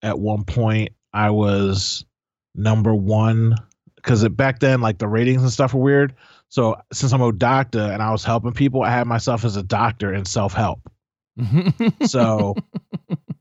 at 0.02 0.18
one 0.18 0.44
point 0.44 0.90
I 1.12 1.30
was 1.30 2.04
number 2.54 2.94
one 2.94 3.54
because 3.96 4.22
it 4.22 4.36
back 4.36 4.60
then 4.60 4.80
like 4.80 4.98
the 4.98 5.08
ratings 5.08 5.42
and 5.42 5.50
stuff 5.50 5.72
were 5.74 5.80
weird. 5.80 6.14
So 6.48 6.76
since 6.92 7.12
I'm 7.12 7.22
a 7.22 7.32
doctor 7.32 7.80
and 7.80 8.02
I 8.02 8.12
was 8.12 8.22
helping 8.22 8.52
people, 8.52 8.82
I 8.82 8.90
had 8.90 9.06
myself 9.06 9.44
as 9.44 9.56
a 9.56 9.62
doctor 9.62 10.12
in 10.12 10.24
self 10.24 10.52
help. 10.52 10.80
So 12.06 12.54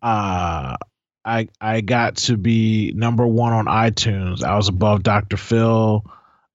uh 0.02 0.78
I 1.26 1.48
I 1.60 1.82
got 1.82 2.18
to 2.18 2.38
be 2.38 2.94
number 2.96 3.26
one 3.26 3.54
on 3.54 3.66
iTunes. 3.66 4.44
I 4.44 4.56
was 4.56 4.68
above 4.68 5.04
Dr. 5.04 5.38
Phil, 5.38 6.06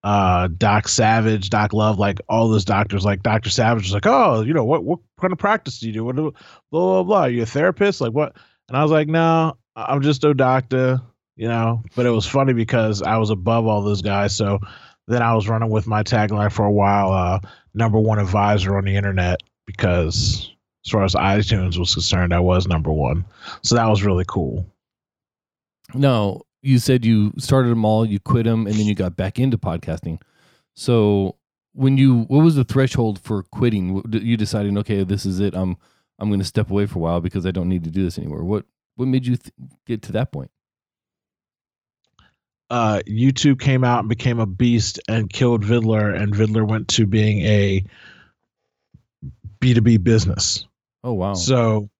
uh 0.02 0.48
Doc 0.48 0.88
Savage, 0.88 1.50
Doc 1.50 1.72
Love, 1.72 1.98
like 1.98 2.20
all 2.28 2.48
those 2.48 2.64
doctors. 2.64 3.04
Like 3.04 3.22
Dr. 3.22 3.50
Savage 3.50 3.84
was 3.84 3.92
like, 3.94 4.06
oh, 4.06 4.42
you 4.42 4.54
know 4.54 4.64
what 4.64 4.84
what 4.84 5.00
kind 5.20 5.32
of 5.32 5.38
practice 5.38 5.80
do 5.80 5.86
you 5.86 5.92
do? 5.92 6.04
What 6.04 6.16
do 6.16 6.32
blah 6.70 7.02
blah 7.02 7.02
blah? 7.02 7.20
Are 7.22 7.30
you 7.30 7.42
a 7.42 7.46
therapist? 7.46 8.00
Like 8.00 8.12
what? 8.12 8.36
And 8.68 8.76
I 8.76 8.82
was 8.82 8.92
like, 8.92 9.08
no, 9.08 9.56
I'm 9.74 10.02
just 10.02 10.24
a 10.24 10.34
doctor, 10.34 11.00
you 11.36 11.48
know. 11.48 11.82
But 11.96 12.06
it 12.06 12.10
was 12.10 12.26
funny 12.26 12.52
because 12.52 13.00
I 13.02 13.16
was 13.16 13.30
above 13.30 13.66
all 13.66 13.82
those 13.82 14.02
guys. 14.02 14.36
So 14.36 14.58
then 15.06 15.22
I 15.22 15.34
was 15.34 15.48
running 15.48 15.70
with 15.70 15.86
my 15.86 16.02
tagline 16.02 16.52
for 16.52 16.66
a 16.66 16.72
while, 16.72 17.12
uh, 17.12 17.40
number 17.72 17.98
one 17.98 18.18
advisor 18.18 18.76
on 18.76 18.84
the 18.84 18.94
internet, 18.96 19.40
because 19.66 20.52
as 20.88 20.90
far 20.90 21.04
as 21.04 21.14
iTunes 21.14 21.78
was 21.78 21.92
concerned, 21.92 22.32
I 22.32 22.40
was 22.40 22.66
number 22.66 22.90
one. 22.90 23.26
So 23.62 23.74
that 23.74 23.86
was 23.86 24.02
really 24.02 24.24
cool. 24.26 24.66
no, 25.94 26.42
you 26.62 26.78
said 26.78 27.04
you 27.04 27.32
started 27.36 27.68
them 27.68 27.84
all, 27.84 28.06
you 28.06 28.18
quit 28.18 28.44
them, 28.44 28.66
and 28.66 28.74
then 28.74 28.86
you 28.86 28.94
got 28.94 29.14
back 29.16 29.38
into 29.38 29.58
podcasting. 29.58 30.20
So 30.74 31.36
when 31.74 31.98
you, 31.98 32.22
what 32.22 32.42
was 32.42 32.54
the 32.56 32.64
threshold 32.64 33.20
for 33.20 33.42
quitting? 33.42 34.02
You 34.10 34.36
deciding, 34.38 34.78
okay, 34.78 35.04
this 35.04 35.26
is 35.26 35.40
it. 35.40 35.54
I'm 35.54 35.76
I'm 36.18 36.30
going 36.30 36.40
to 36.40 36.44
step 36.46 36.70
away 36.70 36.86
for 36.86 36.98
a 36.98 37.02
while 37.02 37.20
because 37.20 37.46
I 37.46 37.52
don't 37.52 37.68
need 37.68 37.84
to 37.84 37.90
do 37.90 38.02
this 38.02 38.18
anymore. 38.18 38.42
What 38.42 38.64
what 38.96 39.06
made 39.06 39.26
you 39.26 39.36
th- 39.36 39.52
get 39.86 40.02
to 40.04 40.12
that 40.12 40.32
point? 40.32 40.50
Uh, 42.70 43.00
YouTube 43.06 43.60
came 43.60 43.84
out 43.84 44.00
and 44.00 44.08
became 44.08 44.40
a 44.40 44.46
beast 44.46 45.00
and 45.06 45.30
killed 45.30 45.62
Viddler, 45.62 46.12
and 46.20 46.34
Viddler 46.34 46.66
went 46.66 46.88
to 46.88 47.06
being 47.06 47.40
a 47.42 47.84
B2B 49.60 50.02
business. 50.02 50.67
Oh 51.04 51.12
wow. 51.14 51.34
So 51.34 51.90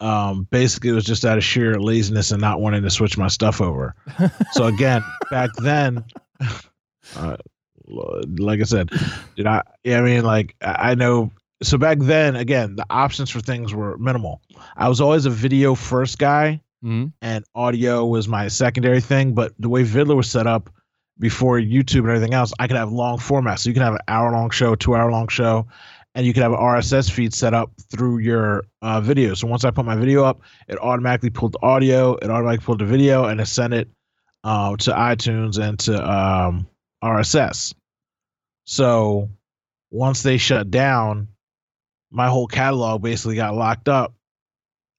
um, 0.00 0.46
basically, 0.50 0.90
it 0.90 0.94
was 0.94 1.04
just 1.04 1.24
out 1.24 1.38
of 1.38 1.44
sheer 1.44 1.78
laziness 1.80 2.30
and 2.30 2.40
not 2.40 2.60
wanting 2.60 2.82
to 2.82 2.90
switch 2.90 3.16
my 3.16 3.28
stuff 3.28 3.60
over. 3.60 3.94
So 4.52 4.64
again, 4.74 5.02
back 5.30 5.50
then, 5.62 6.04
uh, 7.16 7.36
like 7.86 8.60
I 8.60 8.64
said, 8.64 8.90
did 9.36 9.46
I? 9.46 9.62
Yeah, 9.84 9.98
I 9.98 10.02
mean, 10.02 10.24
like 10.24 10.54
I 10.60 10.94
know. 10.94 11.30
So 11.62 11.78
back 11.78 11.98
then, 12.00 12.36
again, 12.36 12.76
the 12.76 12.84
options 12.90 13.30
for 13.30 13.40
things 13.40 13.72
were 13.72 13.96
minimal. 13.98 14.40
I 14.76 14.88
was 14.88 15.00
always 15.00 15.24
a 15.26 15.30
video 15.30 15.74
first 15.74 16.18
guy, 16.18 16.60
Mhm. 16.84 17.12
and 17.22 17.44
audio 17.54 18.04
was 18.04 18.28
my 18.28 18.48
secondary 18.48 19.00
thing. 19.00 19.32
But 19.34 19.52
the 19.58 19.68
way 19.68 19.82
Viddler 19.84 20.16
was 20.16 20.30
set 20.30 20.46
up 20.46 20.68
before 21.18 21.58
YouTube 21.58 22.00
and 22.00 22.08
everything 22.10 22.34
else, 22.34 22.52
I 22.58 22.66
could 22.66 22.76
have 22.76 22.90
long 22.92 23.18
formats. 23.18 23.60
So 23.60 23.70
you 23.70 23.74
can 23.74 23.82
have 23.84 23.94
an 23.94 24.00
hour 24.08 24.32
long 24.32 24.50
show, 24.50 24.74
two 24.74 24.94
hour 24.96 25.10
long 25.10 25.28
show, 25.28 25.68
and 26.14 26.24
you 26.26 26.32
could 26.32 26.42
have 26.42 26.52
an 26.52 26.58
RSS 26.58 27.10
feed 27.10 27.34
set 27.34 27.54
up 27.54 27.72
through 27.90 28.18
your 28.18 28.64
uh, 28.82 29.00
video. 29.00 29.34
So 29.34 29.46
once 29.46 29.64
I 29.64 29.70
put 29.70 29.84
my 29.84 29.96
video 29.96 30.24
up, 30.24 30.40
it 30.68 30.78
automatically 30.78 31.30
pulled 31.30 31.52
the 31.52 31.62
audio, 31.62 32.14
it 32.16 32.30
automatically 32.30 32.64
pulled 32.64 32.78
the 32.80 32.84
video, 32.86 33.24
and 33.24 33.40
it 33.40 33.46
sent 33.46 33.74
it 33.74 33.88
uh, 34.44 34.76
to 34.76 34.92
iTunes 34.92 35.58
and 35.58 35.78
to 35.80 36.10
um, 36.10 36.66
RSS. 37.02 37.74
So 38.64 39.28
once 39.90 40.22
they 40.22 40.36
shut 40.38 40.70
down, 40.70 41.28
my 42.10 42.28
whole 42.28 42.46
catalog 42.46 43.02
basically 43.02 43.36
got 43.36 43.54
locked 43.54 43.88
up. 43.88 44.14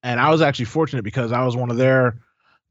And 0.04 0.20
I 0.20 0.30
was 0.30 0.42
actually 0.42 0.66
fortunate 0.66 1.04
because 1.04 1.32
I 1.32 1.44
was 1.46 1.56
one 1.56 1.72
of 1.72 1.78
their 1.78 2.20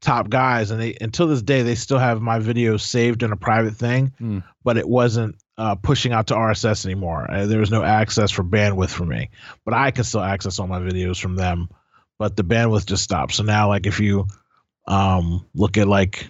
top 0.01 0.29
guys, 0.29 0.71
and 0.71 0.79
they 0.79 0.95
until 1.01 1.27
this 1.27 1.41
day 1.41 1.63
they 1.63 1.75
still 1.75 1.97
have 1.97 2.21
my 2.21 2.39
videos 2.39 2.81
saved 2.81 3.23
in 3.23 3.31
a 3.31 3.35
private 3.35 3.75
thing, 3.75 4.13
Hmm. 4.19 4.39
but 4.63 4.77
it 4.77 4.87
wasn't 4.87 5.35
uh, 5.57 5.75
pushing 5.75 6.11
out 6.11 6.27
to 6.27 6.33
RSS 6.33 6.85
anymore. 6.85 7.29
Uh, 7.31 7.45
there 7.45 7.59
was 7.59 7.71
no 7.71 7.83
access 7.83 8.31
for 8.31 8.43
bandwidth 8.43 8.89
for 8.89 9.05
me, 9.05 9.29
but 9.63 9.73
I 9.73 9.91
can 9.91 10.03
still 10.03 10.21
access 10.21 10.59
all 10.59 10.67
my 10.67 10.79
videos 10.79 11.19
from 11.19 11.35
them. 11.35 11.69
But 12.17 12.35
the 12.37 12.43
bandwidth 12.43 12.85
just 12.85 13.03
stopped. 13.03 13.33
So 13.33 13.43
now, 13.43 13.67
like, 13.67 13.85
if 13.85 13.99
you 13.99 14.27
um, 14.87 15.45
look 15.53 15.77
at 15.77 15.87
like, 15.87 16.29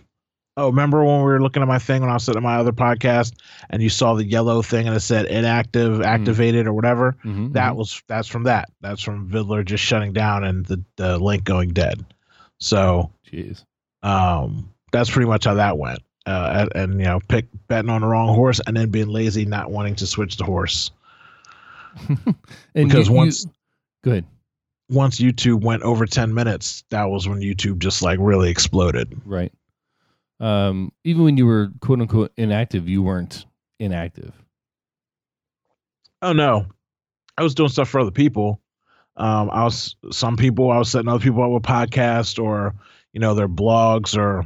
oh, 0.58 0.67
remember 0.70 1.03
when 1.03 1.17
we 1.17 1.24
were 1.25 1.41
looking 1.41 1.62
at 1.62 1.67
my 1.67 1.77
thing 1.79 2.01
when 2.01 2.10
I 2.10 2.13
was 2.13 2.24
sitting 2.24 2.38
at 2.39 2.44
my 2.44 2.55
other 2.55 2.72
podcast, 2.72 3.34
and 3.70 3.82
you 3.84 3.89
saw 3.89 4.13
the 4.15 4.24
yellow 4.25 4.62
thing 4.62 4.88
and 4.88 4.96
it 4.96 5.01
said 5.01 5.25
inactive, 5.27 6.01
activated, 6.01 6.65
or 6.65 6.74
whatever. 6.74 7.15
Mhm, 7.24 7.53
That 7.53 7.74
mhm. 7.74 7.75
was 7.77 8.01
that's 8.08 8.27
from 8.27 8.44
that. 8.44 8.70
That's 8.82 9.01
from 9.01 9.29
Viddler 9.29 9.63
just 9.65 9.84
shutting 9.84 10.13
down 10.13 10.44
and 10.44 10.65
the, 10.65 10.84
the 10.96 11.17
link 11.20 11.44
going 11.44 11.70
dead. 11.74 12.05
So 12.60 13.12
Jeez. 13.32 13.63
um, 14.01 14.72
that's 14.91 15.10
pretty 15.12 15.27
much 15.27 15.46
how 15.46 15.55
that 15.55 15.77
went. 15.77 16.00
Uh, 16.25 16.67
and, 16.75 16.82
and 16.91 17.00
you 17.00 17.05
know, 17.05 17.20
pick 17.27 17.46
betting 17.67 17.89
on 17.89 18.01
the 18.01 18.08
wrong 18.08 18.34
horse 18.34 18.60
and 18.65 18.75
then 18.75 18.89
being 18.89 19.08
lazy, 19.10 19.46
not 19.46 19.70
wanting 19.72 19.96
to 19.96 20.08
switch 20.08 20.38
the 20.38 20.44
horse. 20.44 20.91
And 22.10 22.36
because 22.89 23.08
you- 23.08 23.13
you- 23.13 23.17
once 23.17 23.46
go 24.03 24.12
ahead. 24.12 24.25
once 24.89 25.20
YouTube 25.20 25.62
went 25.63 25.84
over 25.84 26.05
ten 26.05 26.34
minutes, 26.34 26.84
that 26.89 27.05
was 27.05 27.27
when 27.27 27.39
YouTube 27.39 27.77
just 27.79 28.01
like 28.01 28.20
really 28.20 28.50
exploded. 28.50 29.22
Right. 29.25 29.51
Um, 30.41 30.91
even 31.05 31.24
when 31.24 31.38
you 31.38 31.46
were 31.46 31.70
quote 31.79 32.01
unquote 32.01 32.32
inactive, 32.38 32.89
you 32.89 33.01
weren't 33.01 33.46
inactive. 33.79 34.34
Oh 36.22 36.34
no, 36.34 36.65
I 37.38 37.44
was 37.44 37.55
doing 37.55 37.70
stuff 37.70 37.88
for 37.89 38.00
other 38.01 38.12
people. 38.12 38.60
Um, 39.17 39.50
I 39.51 39.63
was 39.63 39.96
some 40.12 40.36
people 40.36 40.72
I 40.72 40.77
was 40.77 40.89
setting 40.91 41.08
other 41.08 41.24
people 41.24 41.44
up 41.44 41.51
with 41.51 41.63
podcasts 41.63 42.41
or 42.44 42.75
you 43.13 43.20
know 43.22 43.34
their 43.34 43.48
blogs 43.48 44.17
or 44.17 44.46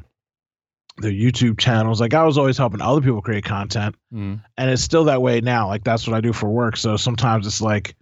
their 1.02 1.12
YouTube 1.12 1.60
channels. 1.60 2.00
Like 2.02 2.14
I 2.14 2.24
was 2.24 2.38
always 2.38 2.58
helping 2.58 2.82
other 2.82 3.02
people 3.02 3.22
create 3.22 3.46
content. 3.46 3.96
Mm. 4.14 4.42
and 4.58 4.70
it's 4.72 4.82
still 4.82 5.04
that 5.04 5.22
way 5.22 5.40
now 5.40 5.68
like 5.68 5.84
that's 5.84 6.08
what 6.08 6.16
i 6.16 6.20
do 6.20 6.34
for 6.34 6.50
work 6.50 6.76
so 6.76 6.98
sometimes 6.98 7.46
it's 7.46 7.62
like 7.62 7.96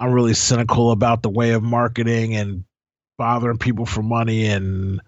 i'm 0.00 0.10
really 0.10 0.34
cynical 0.34 0.90
about 0.90 1.22
the 1.22 1.30
way 1.30 1.52
of 1.52 1.62
marketing 1.62 2.34
and 2.34 2.64
bothering 3.16 3.58
people 3.58 3.86
for 3.86 4.02
money 4.02 4.46
and 4.46 5.00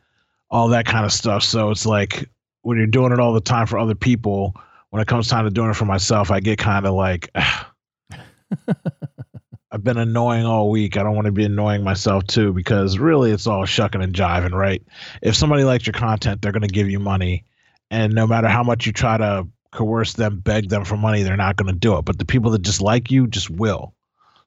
all 0.49 0.69
that 0.69 0.87
kind 0.87 1.05
of 1.05 1.13
stuff 1.13 1.43
so 1.43 1.71
it's 1.71 1.87
like 1.87 2.31
when 2.63 2.79
you're 2.79 2.87
doing 2.87 3.11
it 3.11 3.19
all 3.19 3.33
the 3.33 3.41
time 3.41 3.67
for 3.67 3.81
other 3.81 3.97
people 3.97 4.55
when 4.91 5.03
it 5.03 5.09
comes 5.09 5.27
time 5.27 5.45
to 5.45 5.51
doing 5.51 5.71
it 5.71 5.75
for 5.75 5.87
myself 5.87 6.31
i 6.31 6.39
get 6.39 6.57
kind 6.57 6.87
of 6.87 6.95
like 6.95 7.29
i've 9.73 9.85
been 9.85 9.99
annoying 9.99 10.47
all 10.47 10.71
week 10.71 10.97
i 10.97 11.03
don't 11.03 11.15
want 11.15 11.27
to 11.27 11.33
be 11.33 11.45
annoying 11.45 11.83
myself 11.83 12.27
too 12.27 12.53
because 12.53 12.99
really 12.99 13.31
it's 13.31 13.47
all 13.47 13.65
shucking 13.65 14.03
and 14.03 14.15
jiving 14.15 14.53
right 14.53 14.83
if 15.23 15.35
somebody 15.35 15.65
likes 15.65 15.87
your 15.87 15.95
content 15.95 16.41
they're 16.41 16.53
going 16.53 16.63
to 16.63 16.69
give 16.69 16.91
you 16.91 16.99
money 16.99 17.45
and 17.91 18.15
no 18.15 18.27
matter 18.27 18.49
how 18.49 18.63
much 18.63 18.87
you 18.87 18.93
try 18.93 19.17
to 19.17 19.47
coerce 19.77 20.15
them, 20.15 20.41
beg 20.41 20.69
them 20.69 20.85
for 20.85 20.97
money, 20.97 21.23
they're 21.23 21.37
not 21.37 21.57
going 21.57 21.73
to 21.73 21.79
do 21.79 21.97
it. 21.99 22.05
But 22.05 22.19
the 22.19 22.25
people 22.25 22.51
that 22.53 22.63
just 22.63 22.81
like 22.81 23.11
you 23.11 23.27
just 23.27 23.51
will. 23.51 23.95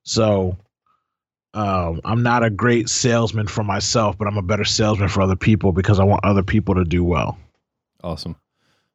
So 0.04 0.58
um, 1.54 2.02
I'm 2.04 2.24
not 2.24 2.44
a 2.44 2.50
great 2.50 2.90
salesman 2.90 3.48
for 3.48 3.64
myself, 3.64 4.18
but 4.18 4.28
I'm 4.28 4.38
a 4.38 4.42
better 4.42 4.66
salesman 4.66 5.10
for 5.10 5.22
other 5.22 5.36
people 5.36 5.72
because 5.72 6.00
I 6.00 6.04
want 6.04 6.26
other 6.26 6.44
people 6.44 6.76
to 6.76 6.84
do 6.84 7.04
well. 7.04 7.38
Awesome. 8.04 8.36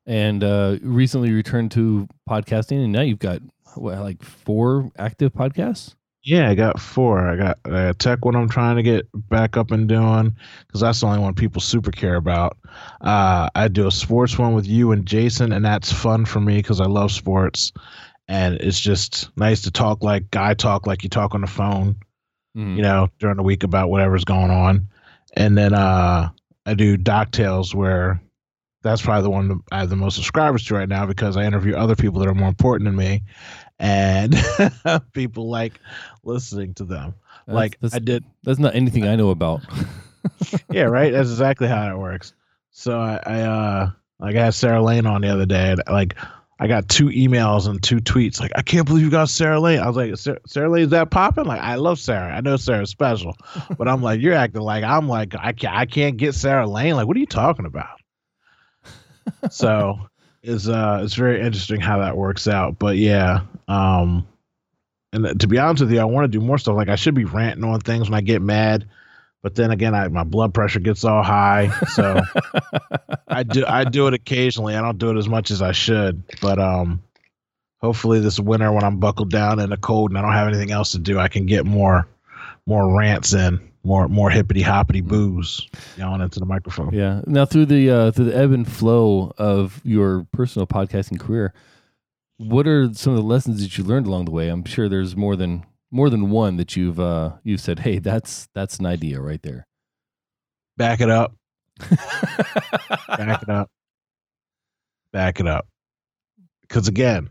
And 0.06 0.44
uh, 0.44 0.78
recently 0.82 1.32
returned 1.32 1.70
to 1.72 2.06
podcasting, 2.28 2.82
and 2.82 2.92
now 2.92 3.00
you've 3.00 3.18
got 3.18 3.40
what, 3.74 3.98
like 4.00 4.22
four 4.22 4.90
active 4.98 5.32
podcasts. 5.32 5.94
Yeah, 6.24 6.48
I 6.48 6.54
got 6.54 6.80
four. 6.80 7.28
I 7.28 7.36
got 7.36 7.58
uh, 7.66 7.92
tech 7.98 8.24
one 8.24 8.34
I'm 8.34 8.48
trying 8.48 8.76
to 8.76 8.82
get 8.82 9.06
back 9.28 9.56
up 9.56 9.70
and 9.70 9.86
doing 9.86 10.34
because 10.66 10.80
that's 10.80 11.00
the 11.00 11.06
only 11.06 11.18
one 11.20 11.34
people 11.34 11.60
super 11.60 11.90
care 11.90 12.16
about. 12.16 12.56
Uh, 13.02 13.50
I 13.54 13.68
do 13.68 13.86
a 13.86 13.92
sports 13.92 14.38
one 14.38 14.54
with 14.54 14.66
you 14.66 14.92
and 14.92 15.06
Jason, 15.06 15.52
and 15.52 15.64
that's 15.64 15.92
fun 15.92 16.24
for 16.24 16.40
me 16.40 16.56
because 16.56 16.80
I 16.80 16.86
love 16.86 17.12
sports, 17.12 17.72
and 18.26 18.54
it's 18.54 18.80
just 18.80 19.28
nice 19.36 19.60
to 19.62 19.70
talk 19.70 20.02
like 20.02 20.30
guy 20.30 20.54
talk 20.54 20.86
like 20.86 21.02
you 21.02 21.10
talk 21.10 21.34
on 21.34 21.42
the 21.42 21.46
phone. 21.46 21.96
Mm. 22.56 22.76
you 22.76 22.82
know, 22.82 23.08
during 23.18 23.36
the 23.36 23.42
week 23.42 23.64
about 23.64 23.90
whatever's 23.90 24.24
going 24.24 24.50
on. 24.52 24.88
And 25.36 25.58
then 25.58 25.74
uh 25.74 26.30
I 26.66 26.74
do 26.74 26.96
Doc 26.96 27.32
Tales 27.32 27.74
where 27.74 28.22
that's 28.82 29.02
probably 29.02 29.22
the 29.22 29.30
one 29.30 29.60
I 29.72 29.80
have 29.80 29.90
the 29.90 29.96
most 29.96 30.14
subscribers 30.14 30.64
to 30.66 30.74
right 30.74 30.88
now 30.88 31.04
because 31.04 31.36
I 31.36 31.44
interview 31.44 31.74
other 31.74 31.96
people 31.96 32.20
that 32.20 32.28
are 32.28 32.34
more 32.34 32.48
important 32.48 32.86
than 32.86 32.96
me 32.96 33.22
and 33.84 34.34
people 35.12 35.50
like 35.50 35.78
listening 36.24 36.72
to 36.74 36.84
them. 36.84 37.14
That's- 37.46 37.54
like 37.54 37.80
that's, 37.80 37.94
I 37.94 37.98
did 37.98 38.24
that's 38.42 38.58
not 38.58 38.74
anything 38.74 39.06
I 39.06 39.16
know 39.16 39.28
about. 39.28 39.62
yeah, 40.70 40.84
right. 40.84 41.12
That's 41.12 41.30
exactly 41.30 41.68
how 41.68 41.90
it 41.90 41.98
works. 41.98 42.32
So 42.70 42.98
I, 42.98 43.20
I 43.24 43.40
uh 43.42 43.90
like 44.18 44.36
I 44.36 44.44
had 44.46 44.54
Sarah 44.54 44.82
Lane 44.82 45.06
on 45.06 45.20
the 45.20 45.28
other 45.28 45.44
day 45.44 45.72
and 45.72 45.82
like 45.88 46.16
I 46.58 46.66
got 46.66 46.88
two 46.88 47.06
emails 47.08 47.68
and 47.68 47.82
two 47.82 47.96
tweets 47.96 48.40
like 48.40 48.52
I 48.54 48.62
can't 48.62 48.86
believe 48.86 49.04
you 49.04 49.10
got 49.10 49.28
Sarah 49.28 49.60
Lane. 49.60 49.80
I 49.80 49.86
was 49.86 49.96
like 49.96 50.16
Sarah, 50.16 50.38
Sarah 50.46 50.70
Lane's 50.70 50.90
that 50.90 51.10
popping? 51.10 51.44
Like 51.44 51.60
I 51.60 51.74
love 51.74 51.98
Sarah. 51.98 52.34
I 52.34 52.40
know 52.40 52.56
Sarah's 52.56 52.88
special, 52.88 53.36
but 53.76 53.86
I'm 53.86 54.00
like 54.00 54.22
you're 54.22 54.32
acting 54.32 54.62
like 54.62 54.82
I'm 54.82 55.08
like 55.08 55.34
I 55.38 55.52
can't 55.52 55.74
I 55.76 55.84
can't 55.84 56.16
get 56.16 56.34
Sarah 56.34 56.66
Lane. 56.66 56.94
Like 56.96 57.06
what 57.06 57.18
are 57.18 57.20
you 57.20 57.26
talking 57.26 57.66
about? 57.66 58.00
so 59.50 59.98
it's 60.42 60.68
uh 60.68 61.00
it's 61.02 61.14
very 61.14 61.40
interesting 61.40 61.80
how 61.80 61.98
that 61.98 62.16
works 62.16 62.48
out. 62.48 62.78
But 62.78 62.96
yeah, 62.96 63.40
um, 63.68 64.26
and 65.12 65.40
to 65.40 65.46
be 65.46 65.58
honest 65.58 65.82
with 65.82 65.92
you, 65.92 66.00
I 66.00 66.04
want 66.04 66.24
to 66.24 66.38
do 66.38 66.44
more 66.44 66.58
stuff. 66.58 66.76
Like 66.76 66.88
I 66.88 66.96
should 66.96 67.14
be 67.14 67.24
ranting 67.24 67.64
on 67.64 67.80
things 67.80 68.10
when 68.10 68.16
I 68.16 68.20
get 68.20 68.42
mad, 68.42 68.86
but 69.42 69.54
then 69.54 69.70
again, 69.70 69.94
I 69.94 70.08
my 70.08 70.24
blood 70.24 70.52
pressure 70.52 70.80
gets 70.80 71.04
all 71.04 71.22
high, 71.22 71.70
so 71.92 72.20
I 73.28 73.42
do 73.42 73.64
I 73.66 73.84
do 73.84 74.06
it 74.06 74.14
occasionally. 74.14 74.74
I 74.74 74.80
don't 74.80 74.98
do 74.98 75.10
it 75.10 75.18
as 75.18 75.28
much 75.28 75.50
as 75.50 75.62
I 75.62 75.72
should, 75.72 76.22
but 76.40 76.58
um, 76.58 77.02
hopefully 77.80 78.20
this 78.20 78.40
winter 78.40 78.72
when 78.72 78.82
I'm 78.82 78.98
buckled 78.98 79.30
down 79.30 79.60
in 79.60 79.70
the 79.70 79.76
cold 79.76 80.10
and 80.10 80.18
I 80.18 80.22
don't 80.22 80.32
have 80.32 80.48
anything 80.48 80.70
else 80.70 80.92
to 80.92 80.98
do, 80.98 81.18
I 81.18 81.28
can 81.28 81.46
get 81.46 81.66
more 81.66 82.08
more 82.66 82.96
rants 82.96 83.34
in, 83.34 83.60
more 83.84 84.08
more 84.08 84.30
hippity 84.30 84.62
hoppity 84.62 85.02
booze 85.02 85.68
yelling 85.96 86.22
into 86.22 86.40
the 86.40 86.46
microphone. 86.46 86.92
Yeah. 86.94 87.20
Now 87.26 87.44
through 87.44 87.66
the 87.66 87.90
uh, 87.90 88.10
through 88.10 88.24
the 88.24 88.36
ebb 88.36 88.52
and 88.52 88.66
flow 88.66 89.32
of 89.38 89.80
your 89.84 90.26
personal 90.32 90.66
podcasting 90.66 91.20
career, 91.20 91.52
what 92.38 92.66
are 92.66 92.92
some 92.94 93.12
of 93.12 93.16
the 93.16 93.24
lessons 93.24 93.62
that 93.62 93.78
you 93.78 93.84
learned 93.84 94.06
along 94.06 94.24
the 94.26 94.30
way? 94.30 94.48
I'm 94.48 94.64
sure 94.64 94.88
there's 94.88 95.16
more 95.16 95.36
than 95.36 95.64
more 95.90 96.10
than 96.10 96.30
one 96.30 96.56
that 96.56 96.76
you've 96.76 96.98
uh, 96.98 97.32
you've 97.44 97.60
said, 97.60 97.80
"Hey, 97.80 97.98
that's 97.98 98.48
that's 98.54 98.78
an 98.78 98.86
idea 98.86 99.20
right 99.20 99.42
there." 99.42 99.66
Back 100.76 101.00
it 101.00 101.10
up, 101.10 101.34
back 101.78 103.42
it 103.42 103.48
up, 103.48 103.70
back 105.12 105.40
it 105.40 105.46
up. 105.46 105.68
Because 106.62 106.88
again, 106.88 107.30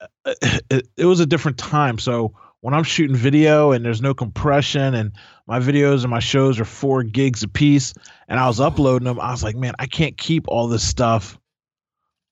uh, 0.00 0.34
it, 0.70 0.88
it 0.96 1.04
was 1.04 1.20
a 1.20 1.26
different 1.26 1.58
time. 1.58 1.98
So 1.98 2.34
when 2.60 2.72
I'm 2.72 2.84
shooting 2.84 3.14
video 3.14 3.72
and 3.72 3.84
there's 3.84 4.00
no 4.00 4.14
compression 4.14 4.94
and 4.94 5.12
my 5.46 5.60
videos 5.60 6.02
and 6.02 6.10
my 6.10 6.20
shows 6.20 6.58
are 6.58 6.64
four 6.64 7.02
gigs 7.02 7.42
a 7.42 7.48
piece 7.48 7.92
and 8.26 8.40
I 8.40 8.46
was 8.46 8.58
uploading 8.58 9.04
them, 9.04 9.20
I 9.20 9.30
was 9.32 9.44
like, 9.44 9.56
man, 9.56 9.74
I 9.78 9.86
can't 9.86 10.16
keep 10.16 10.48
all 10.48 10.66
this 10.68 10.82
stuff 10.82 11.38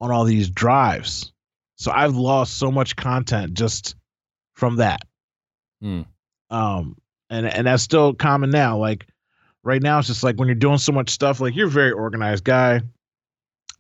on 0.00 0.10
all 0.10 0.24
these 0.24 0.48
drives. 0.48 1.33
So 1.76 1.90
I've 1.93 2.14
lost 2.16 2.57
so 2.57 2.71
much 2.71 2.97
content 2.97 3.54
just 3.54 3.97
from 4.54 4.76
that. 4.76 5.00
Hmm. 5.81 6.02
Um, 6.50 6.97
and 7.31 7.47
and 7.47 7.66
that's 7.66 7.83
still 7.83 8.14
common 8.14 8.50
now. 8.50 8.78
Like 8.78 9.07
right 9.62 9.83
now, 9.83 9.99
it's 9.99 10.09
just 10.09 10.23
like 10.23 10.37
when 10.37 10.49
you're 10.49 10.54
doing 10.54 10.78
so 10.78 10.93
much 10.93 11.11
stuff. 11.11 11.40
Like 11.40 11.57
you're 11.57 11.66
a 11.66 11.71
very 11.71 11.93
organized 11.93 12.45
guy. 12.45 12.83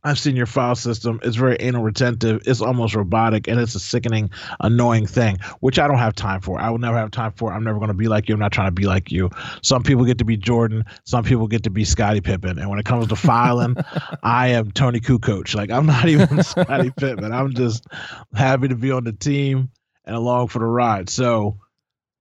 I've 0.04 0.18
seen 0.18 0.36
your 0.36 0.46
file 0.46 0.74
system. 0.74 1.18
It's 1.22 1.36
very 1.36 1.56
anal 1.60 1.82
retentive. 1.82 2.42
It's 2.46 2.60
almost 2.60 2.94
robotic, 2.94 3.48
and 3.48 3.58
it's 3.58 3.74
a 3.74 3.80
sickening, 3.80 4.30
annoying 4.60 5.06
thing, 5.06 5.38
which 5.60 5.78
I 5.78 5.88
don't 5.88 5.98
have 5.98 6.14
time 6.14 6.40
for. 6.42 6.60
I 6.60 6.68
will 6.68 6.78
never 6.78 6.98
have 6.98 7.10
time 7.10 7.32
for. 7.32 7.52
I'm 7.52 7.64
never 7.64 7.78
going 7.78 7.88
to 7.88 7.94
be 7.94 8.08
like 8.08 8.28
you. 8.28 8.34
I'm 8.34 8.40
not 8.40 8.52
trying 8.52 8.68
to 8.68 8.72
be 8.72 8.84
like 8.84 9.10
you. 9.10 9.30
Some 9.62 9.82
people 9.82 10.04
get 10.04 10.18
to 10.18 10.24
be 10.24 10.36
Jordan. 10.36 10.84
Some 11.04 11.24
people 11.24 11.48
get 11.48 11.62
to 11.64 11.70
be 11.70 11.84
Scottie 11.84 12.20
Pippen. 12.20 12.58
And 12.58 12.68
when 12.68 12.78
it 12.78 12.84
comes 12.84 13.08
to 13.08 13.16
filing, 13.16 13.76
I 14.22 14.48
am 14.48 14.70
Toni 14.72 15.00
Kukoc. 15.00 15.54
Like 15.54 15.70
I'm 15.70 15.86
not 15.86 16.06
even 16.06 16.42
Scottie 16.42 16.90
Pippen. 16.90 17.32
I'm 17.32 17.54
just 17.54 17.86
happy 18.34 18.68
to 18.68 18.76
be 18.76 18.92
on 18.92 19.04
the 19.04 19.12
team 19.12 19.70
and 20.04 20.14
along 20.14 20.48
for 20.48 20.58
the 20.58 20.66
ride. 20.66 21.08
So, 21.08 21.58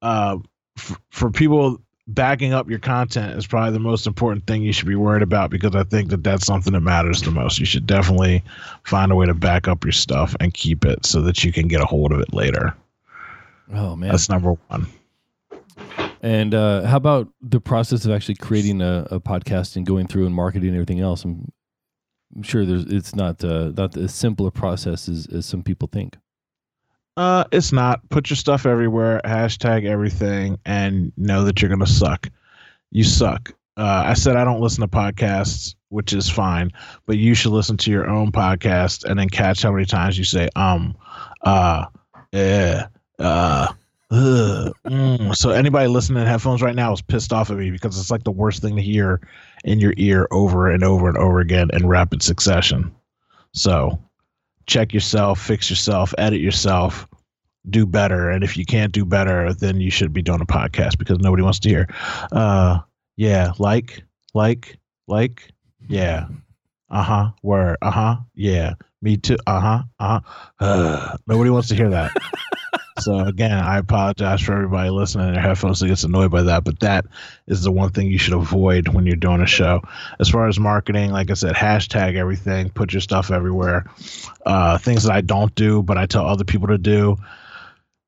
uh, 0.02 0.38
f- 0.78 1.00
for 1.10 1.32
people 1.32 1.82
backing 2.08 2.54
up 2.54 2.70
your 2.70 2.80
content 2.80 3.38
is 3.38 3.48
probably 3.48 3.72
the 3.72 3.80
most 3.80 4.08
important 4.08 4.46
thing 4.46 4.62
you 4.62 4.74
should 4.74 4.88
be 4.88 4.96
worried 4.96 5.22
about 5.22 5.50
because 5.50 5.76
I 5.76 5.84
think 5.84 6.10
that 6.10 6.24
that's 6.24 6.46
something 6.46 6.74
that 6.74 6.82
matters 6.82 7.22
the 7.22 7.32
most. 7.32 7.60
You 7.60 7.66
should 7.66 7.88
definitely 7.88 8.44
find 8.84 9.12
a 9.12 9.16
way 9.16 9.26
to 9.26 9.34
back 9.34 9.68
up 9.68 9.86
your 9.86 9.94
stuff 9.94 10.36
and 10.40 10.54
keep 10.54 10.86
it 10.86 11.06
so 11.06 11.22
that 11.22 11.44
you 11.44 11.54
can 11.54 11.68
get 11.68 11.82
a 11.82 11.86
hold 11.86 12.12
of 12.12 12.20
it 12.20 12.34
later. 12.34 12.76
Oh 13.74 13.96
man. 13.96 14.12
That's 14.12 14.30
number 14.30 14.54
one. 14.68 14.88
And 16.22 16.54
uh, 16.54 16.84
how 16.84 16.98
about 16.98 17.28
the 17.42 17.60
process 17.60 18.06
of 18.06 18.12
actually 18.12 18.36
creating 18.36 18.82
a, 18.82 19.08
a 19.12 19.20
podcast 19.20 19.76
and 19.76 19.86
going 19.86 20.08
through 20.08 20.26
and 20.26 20.36
marketing 20.36 20.70
and 20.70 20.78
everything 20.78 21.02
else? 21.02 21.26
I'm, 21.26 21.52
I'm 22.36 22.44
sure 22.44 22.66
there's 22.66 22.86
it's 22.86 23.14
not 23.16 23.44
uh, 23.44 23.72
not 23.76 23.98
as 23.98 24.14
simple 24.14 24.48
a 24.48 24.52
process 24.52 25.10
as, 25.10 25.28
as 25.28 25.46
some 25.46 25.64
people 25.64 25.90
think. 25.92 26.18
Uh, 27.16 27.44
it's 27.52 27.72
not. 27.72 28.08
Put 28.10 28.30
your 28.30 28.38
stuff 28.38 28.66
everywhere. 28.66 29.22
Hashtag 29.24 29.86
everything, 29.86 30.58
and 30.66 31.12
know 31.18 31.44
that 31.44 31.62
you're 31.62 31.70
gonna 31.70 31.86
suck. 31.86 32.30
You 32.92 33.04
suck. 33.04 33.54
Uh, 33.78 34.04
I 34.06 34.14
said 34.14 34.36
I 34.36 34.44
don't 34.44 34.62
listen 34.62 34.82
to 34.82 34.88
podcasts, 34.88 35.76
which 35.90 36.14
is 36.14 36.30
fine, 36.30 36.72
but 37.06 37.18
you 37.18 37.34
should 37.34 37.52
listen 37.52 37.78
to 37.78 37.92
your 37.92 38.08
own 38.08 38.32
podcast 38.32 39.04
and 39.04 39.20
then 39.20 39.30
catch 39.30 39.64
how 39.64 39.72
many 39.72 39.86
times 39.86 40.18
you 40.18 40.24
say 40.24 40.50
um, 40.56 40.96
uh, 41.44 41.86
yeah, 42.32 42.88
uh, 43.20 43.68
ugh, 44.12 44.74
mm. 44.86 45.36
So 45.36 45.52
anybody 45.52 45.88
listening 45.88 46.22
in 46.22 46.28
headphones 46.28 46.62
right 46.62 46.76
now 46.76 46.94
is 46.94 47.02
pissed 47.02 47.34
off 47.34 47.50
at 47.52 47.58
me 47.58 47.72
because 47.72 48.00
it's 48.00 48.12
like 48.12 48.24
the 48.24 48.32
worst 48.32 48.62
thing 48.62 48.76
to 48.76 48.82
hear 48.82 49.22
in 49.64 49.80
your 49.80 49.94
ear 49.98 50.28
over 50.32 50.70
and 50.70 50.84
over 50.84 51.08
and 51.08 51.18
over 51.18 51.40
again 51.40 51.70
in 51.74 51.88
rapid 51.88 52.22
succession. 52.24 52.94
So 53.54 54.00
check 54.66 54.94
yourself, 54.94 55.40
fix 55.42 55.70
yourself, 55.70 56.14
edit 56.18 56.42
yourself, 56.42 57.08
do 57.70 57.86
better. 57.86 58.30
And 58.30 58.44
if 58.44 58.58
you 58.58 58.66
can't 58.66 58.92
do 58.92 59.06
better, 59.06 59.54
then 59.54 59.80
you 59.80 59.92
should 59.92 60.14
be 60.14 60.22
doing 60.22 60.42
a 60.42 60.46
podcast 60.46 60.98
because 60.98 61.20
nobody 61.20 61.44
wants 61.44 61.60
to 61.60 61.70
hear. 61.70 61.88
Uh, 62.32 62.80
yeah, 63.16 63.54
like, 63.60 64.04
like, 64.34 64.78
like, 65.08 65.50
yeah. 65.88 66.28
Uh 66.90 67.04
huh. 67.04 67.32
Word. 67.42 67.78
Uh 67.82 67.92
huh. 67.92 68.16
Yeah. 68.36 68.74
Me 69.02 69.18
too. 69.18 69.38
Uh 69.48 69.60
huh. 69.60 69.84
Uh 70.00 70.20
huh. 70.60 71.18
Nobody 71.28 71.50
wants 71.50 71.68
to 71.70 71.76
hear 71.76 71.90
that. 71.90 72.12
so 73.00 73.20
again, 73.20 73.58
I 73.58 73.78
apologize 73.78 74.42
for 74.42 74.54
everybody 74.54 74.90
listening 74.90 75.30
in 75.30 75.34
their 75.34 75.42
headphones 75.42 75.80
that 75.80 75.88
gets 75.88 76.04
annoyed 76.04 76.32
by 76.32 76.44
that, 76.44 76.64
but 76.64 76.80
that 76.82 77.06
is 77.48 77.64
the 77.64 77.72
one 77.72 77.92
thing 77.92 78.08
you 78.08 78.18
should 78.18 78.34
avoid 78.34 78.88
when 78.88 79.06
you're 79.06 79.16
doing 79.16 79.42
a 79.42 79.48
show. 79.48 79.82
As 80.20 80.30
far 80.30 80.48
as 80.48 80.60
marketing, 80.60 81.12
like 81.12 81.32
I 81.32 81.34
said, 81.34 81.56
hashtag 81.56 82.16
everything, 82.16 82.70
put 82.70 82.94
your 82.94 83.02
stuff 83.02 83.32
everywhere. 83.32 83.86
Uh, 84.46 84.78
things 84.78 85.04
that 85.04 85.14
I 85.14 85.22
don't 85.22 85.54
do, 85.56 85.82
but 85.82 85.98
I 85.98 86.06
tell 86.06 86.28
other 86.28 86.44
people 86.44 86.68
to 86.68 86.78
do 86.78 87.18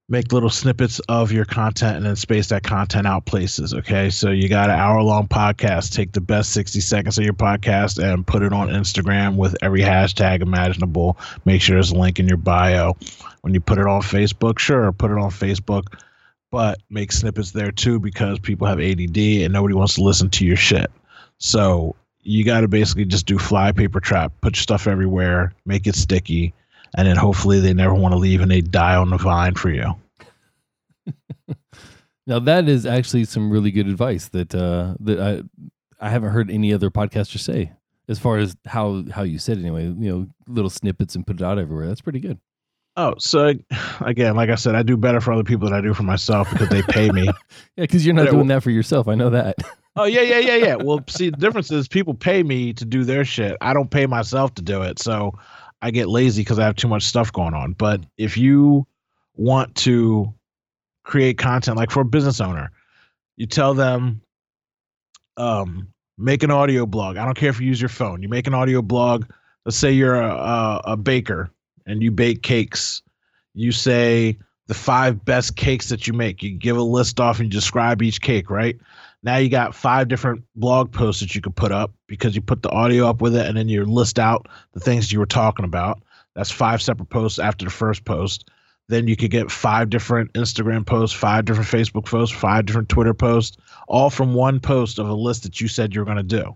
make 0.07 0.31
little 0.31 0.49
snippets 0.49 0.99
of 1.09 1.31
your 1.31 1.45
content 1.45 1.97
and 1.97 2.05
then 2.05 2.15
space 2.15 2.49
that 2.49 2.63
content 2.63 3.07
out 3.07 3.25
places. 3.25 3.73
Okay. 3.73 4.09
So 4.09 4.29
you 4.29 4.47
got 4.47 4.69
an 4.69 4.77
hour 4.77 5.01
long 5.01 5.27
podcast. 5.27 5.93
Take 5.93 6.11
the 6.11 6.21
best 6.21 6.51
60 6.53 6.79
seconds 6.79 7.17
of 7.17 7.23
your 7.23 7.33
podcast 7.33 8.01
and 8.03 8.25
put 8.25 8.43
it 8.43 8.53
on 8.53 8.69
Instagram 8.69 9.35
with 9.35 9.55
every 9.63 9.81
hashtag 9.81 10.41
imaginable. 10.41 11.17
Make 11.45 11.61
sure 11.61 11.75
there's 11.75 11.91
a 11.91 11.95
link 11.95 12.19
in 12.19 12.27
your 12.27 12.37
bio. 12.37 12.97
When 13.41 13.53
you 13.53 13.61
put 13.61 13.79
it 13.79 13.87
on 13.87 14.01
Facebook, 14.01 14.59
sure, 14.59 14.91
put 14.91 15.11
it 15.11 15.17
on 15.17 15.31
Facebook, 15.31 15.99
but 16.51 16.79
make 16.89 17.11
snippets 17.11 17.51
there 17.51 17.71
too 17.71 17.99
because 17.99 18.39
people 18.39 18.67
have 18.67 18.79
ADD 18.79 19.17
and 19.17 19.53
nobody 19.53 19.73
wants 19.73 19.95
to 19.95 20.03
listen 20.03 20.29
to 20.31 20.45
your 20.45 20.55
shit. 20.55 20.91
So 21.39 21.95
you 22.21 22.43
got 22.43 22.61
to 22.61 22.67
basically 22.67 23.05
just 23.05 23.25
do 23.25 23.37
fly 23.39 23.71
paper 23.71 23.99
trap, 23.99 24.33
put 24.41 24.55
your 24.55 24.61
stuff 24.61 24.87
everywhere, 24.87 25.53
make 25.65 25.87
it 25.87 25.95
sticky 25.95 26.53
and 26.95 27.07
then 27.07 27.15
hopefully 27.15 27.59
they 27.59 27.73
never 27.73 27.93
want 27.93 28.13
to 28.13 28.17
leave 28.17 28.41
and 28.41 28.49
they 28.49 28.61
die 28.61 28.95
on 28.95 29.09
the 29.09 29.17
vine 29.17 29.53
for 29.53 29.69
you. 29.69 29.95
now 32.27 32.39
that 32.39 32.67
is 32.67 32.85
actually 32.85 33.25
some 33.25 33.51
really 33.51 33.71
good 33.71 33.87
advice 33.87 34.29
that 34.29 34.55
uh, 34.55 34.95
that 34.99 35.19
I 35.19 35.43
I 36.05 36.09
haven't 36.09 36.31
heard 36.31 36.49
any 36.49 36.73
other 36.73 36.89
podcaster 36.89 37.39
say 37.39 37.71
as 38.07 38.19
far 38.19 38.37
as 38.37 38.55
how 38.65 39.03
how 39.11 39.23
you 39.23 39.39
said 39.39 39.57
it 39.57 39.61
anyway. 39.61 39.83
You 39.85 39.93
know, 39.93 40.27
little 40.47 40.69
snippets 40.69 41.15
and 41.15 41.25
put 41.25 41.41
it 41.41 41.43
out 41.43 41.59
everywhere. 41.59 41.87
That's 41.87 42.01
pretty 42.01 42.19
good. 42.19 42.39
Oh, 42.97 43.13
so 43.17 43.53
again, 43.99 44.35
like 44.35 44.49
I 44.49 44.55
said, 44.55 44.75
I 44.75 44.83
do 44.83 44.95
better 44.95 45.19
for 45.19 45.33
other 45.33 45.43
people 45.43 45.67
than 45.69 45.77
I 45.77 45.81
do 45.81 45.93
for 45.93 46.03
myself 46.03 46.49
because 46.49 46.69
they 46.69 46.81
pay 46.81 47.09
me. 47.11 47.23
yeah, 47.25 47.31
because 47.75 48.05
you're 48.05 48.15
not 48.15 48.29
doing 48.29 48.47
that 48.47 48.63
for 48.63 48.71
yourself. 48.71 49.09
I 49.09 49.15
know 49.15 49.29
that. 49.31 49.57
oh 49.97 50.05
yeah, 50.05 50.21
yeah, 50.21 50.39
yeah, 50.39 50.55
yeah. 50.55 50.75
Well, 50.75 51.03
see, 51.09 51.29
the 51.29 51.37
difference 51.37 51.71
is 51.71 51.89
people 51.89 52.13
pay 52.13 52.41
me 52.41 52.71
to 52.73 52.85
do 52.85 53.03
their 53.03 53.25
shit. 53.25 53.57
I 53.59 53.73
don't 53.73 53.91
pay 53.91 54.05
myself 54.05 54.53
to 54.55 54.61
do 54.61 54.81
it. 54.83 54.99
So 54.99 55.37
I 55.81 55.91
get 55.91 56.07
lazy 56.07 56.41
because 56.41 56.59
I 56.59 56.65
have 56.65 56.75
too 56.75 56.87
much 56.87 57.03
stuff 57.03 57.31
going 57.31 57.53
on. 57.53 57.73
But 57.73 58.01
if 58.17 58.37
you 58.37 58.87
want 59.35 59.75
to 59.75 60.33
create 61.03 61.37
content, 61.37 61.77
like 61.77 61.91
for 61.91 62.01
a 62.01 62.05
business 62.05 62.41
owner, 62.41 62.71
you 63.37 63.45
tell 63.45 63.73
them, 63.73 64.21
um, 65.37 65.89
make 66.17 66.43
an 66.43 66.51
audio 66.51 66.85
blog. 66.85 67.17
I 67.17 67.25
don't 67.25 67.35
care 67.35 67.49
if 67.49 67.59
you 67.59 67.67
use 67.67 67.81
your 67.81 67.89
phone. 67.89 68.21
You 68.21 68.29
make 68.29 68.47
an 68.47 68.53
audio 68.53 68.81
blog. 68.81 69.25
Let's 69.65 69.77
say 69.77 69.91
you're 69.91 70.19
a, 70.19 70.29
a, 70.29 70.81
a 70.85 70.97
baker 70.97 71.51
and 71.85 72.01
you 72.01 72.11
bake 72.11 72.41
cakes. 72.41 73.01
You 73.53 73.71
say 73.71 74.37
the 74.67 74.73
five 74.73 75.23
best 75.25 75.55
cakes 75.55 75.89
that 75.89 76.07
you 76.07 76.13
make. 76.13 76.41
You 76.41 76.51
give 76.51 76.77
a 76.77 76.81
list 76.81 77.19
off 77.19 77.39
and 77.39 77.47
you 77.47 77.51
describe 77.51 78.01
each 78.01 78.21
cake, 78.21 78.49
right? 78.49 78.77
Now 79.25 79.37
you 79.37 79.49
got 79.49 79.73
five 79.73 80.07
different 80.07 80.43
blog 80.55 80.91
posts 80.91 81.21
that 81.21 81.33
you 81.33 81.41
could 81.41 81.55
put 81.55 81.71
up 81.71 81.91
because 82.05 82.35
you 82.35 82.41
put 82.41 82.61
the 82.61 82.69
audio 82.69 83.09
up 83.09 83.21
with 83.21 83.35
it 83.35 83.47
and 83.47 83.57
then 83.57 83.67
you 83.67 83.83
list 83.83 84.19
out 84.19 84.47
the 84.73 84.79
things 84.79 85.11
you 85.11 85.17
were 85.17 85.25
talking 85.25 85.65
about. 85.65 86.03
That's 86.35 86.51
five 86.51 86.79
separate 86.79 87.09
posts 87.09 87.39
after 87.39 87.65
the 87.65 87.71
first 87.71 88.05
post. 88.05 88.51
Then 88.87 89.07
you 89.07 89.15
could 89.15 89.31
get 89.31 89.49
five 89.49 89.89
different 89.89 90.31
Instagram 90.33 90.85
posts, 90.85 91.17
five 91.17 91.45
different 91.45 91.67
Facebook 91.67 92.05
posts, 92.05 92.35
five 92.35 92.67
different 92.67 92.87
Twitter 92.87 93.15
posts, 93.15 93.57
all 93.87 94.11
from 94.11 94.35
one 94.35 94.59
post 94.59 94.99
of 94.99 95.09
a 95.09 95.13
list 95.15 95.41
that 95.41 95.59
you 95.59 95.67
said 95.67 95.95
you 95.95 96.01
were 96.01 96.05
going 96.05 96.17
to 96.17 96.23
do. 96.23 96.55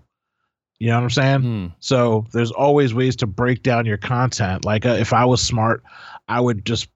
You 0.78 0.90
know 0.90 0.98
what 0.98 1.04
I'm 1.04 1.10
saying? 1.10 1.42
Hmm. 1.42 1.68
So 1.80 2.28
there's 2.34 2.52
always 2.52 2.94
ways 2.94 3.16
to 3.18 3.26
break 3.26 3.64
down 3.64 3.88
your 3.88 3.98
content. 3.98 4.64
Like 4.64 4.86
uh, 4.86 4.90
if 5.00 5.12
I 5.12 5.26
was 5.26 5.42
smart, 5.42 5.84
I 6.28 6.40
would 6.40 6.66
just 6.66 6.88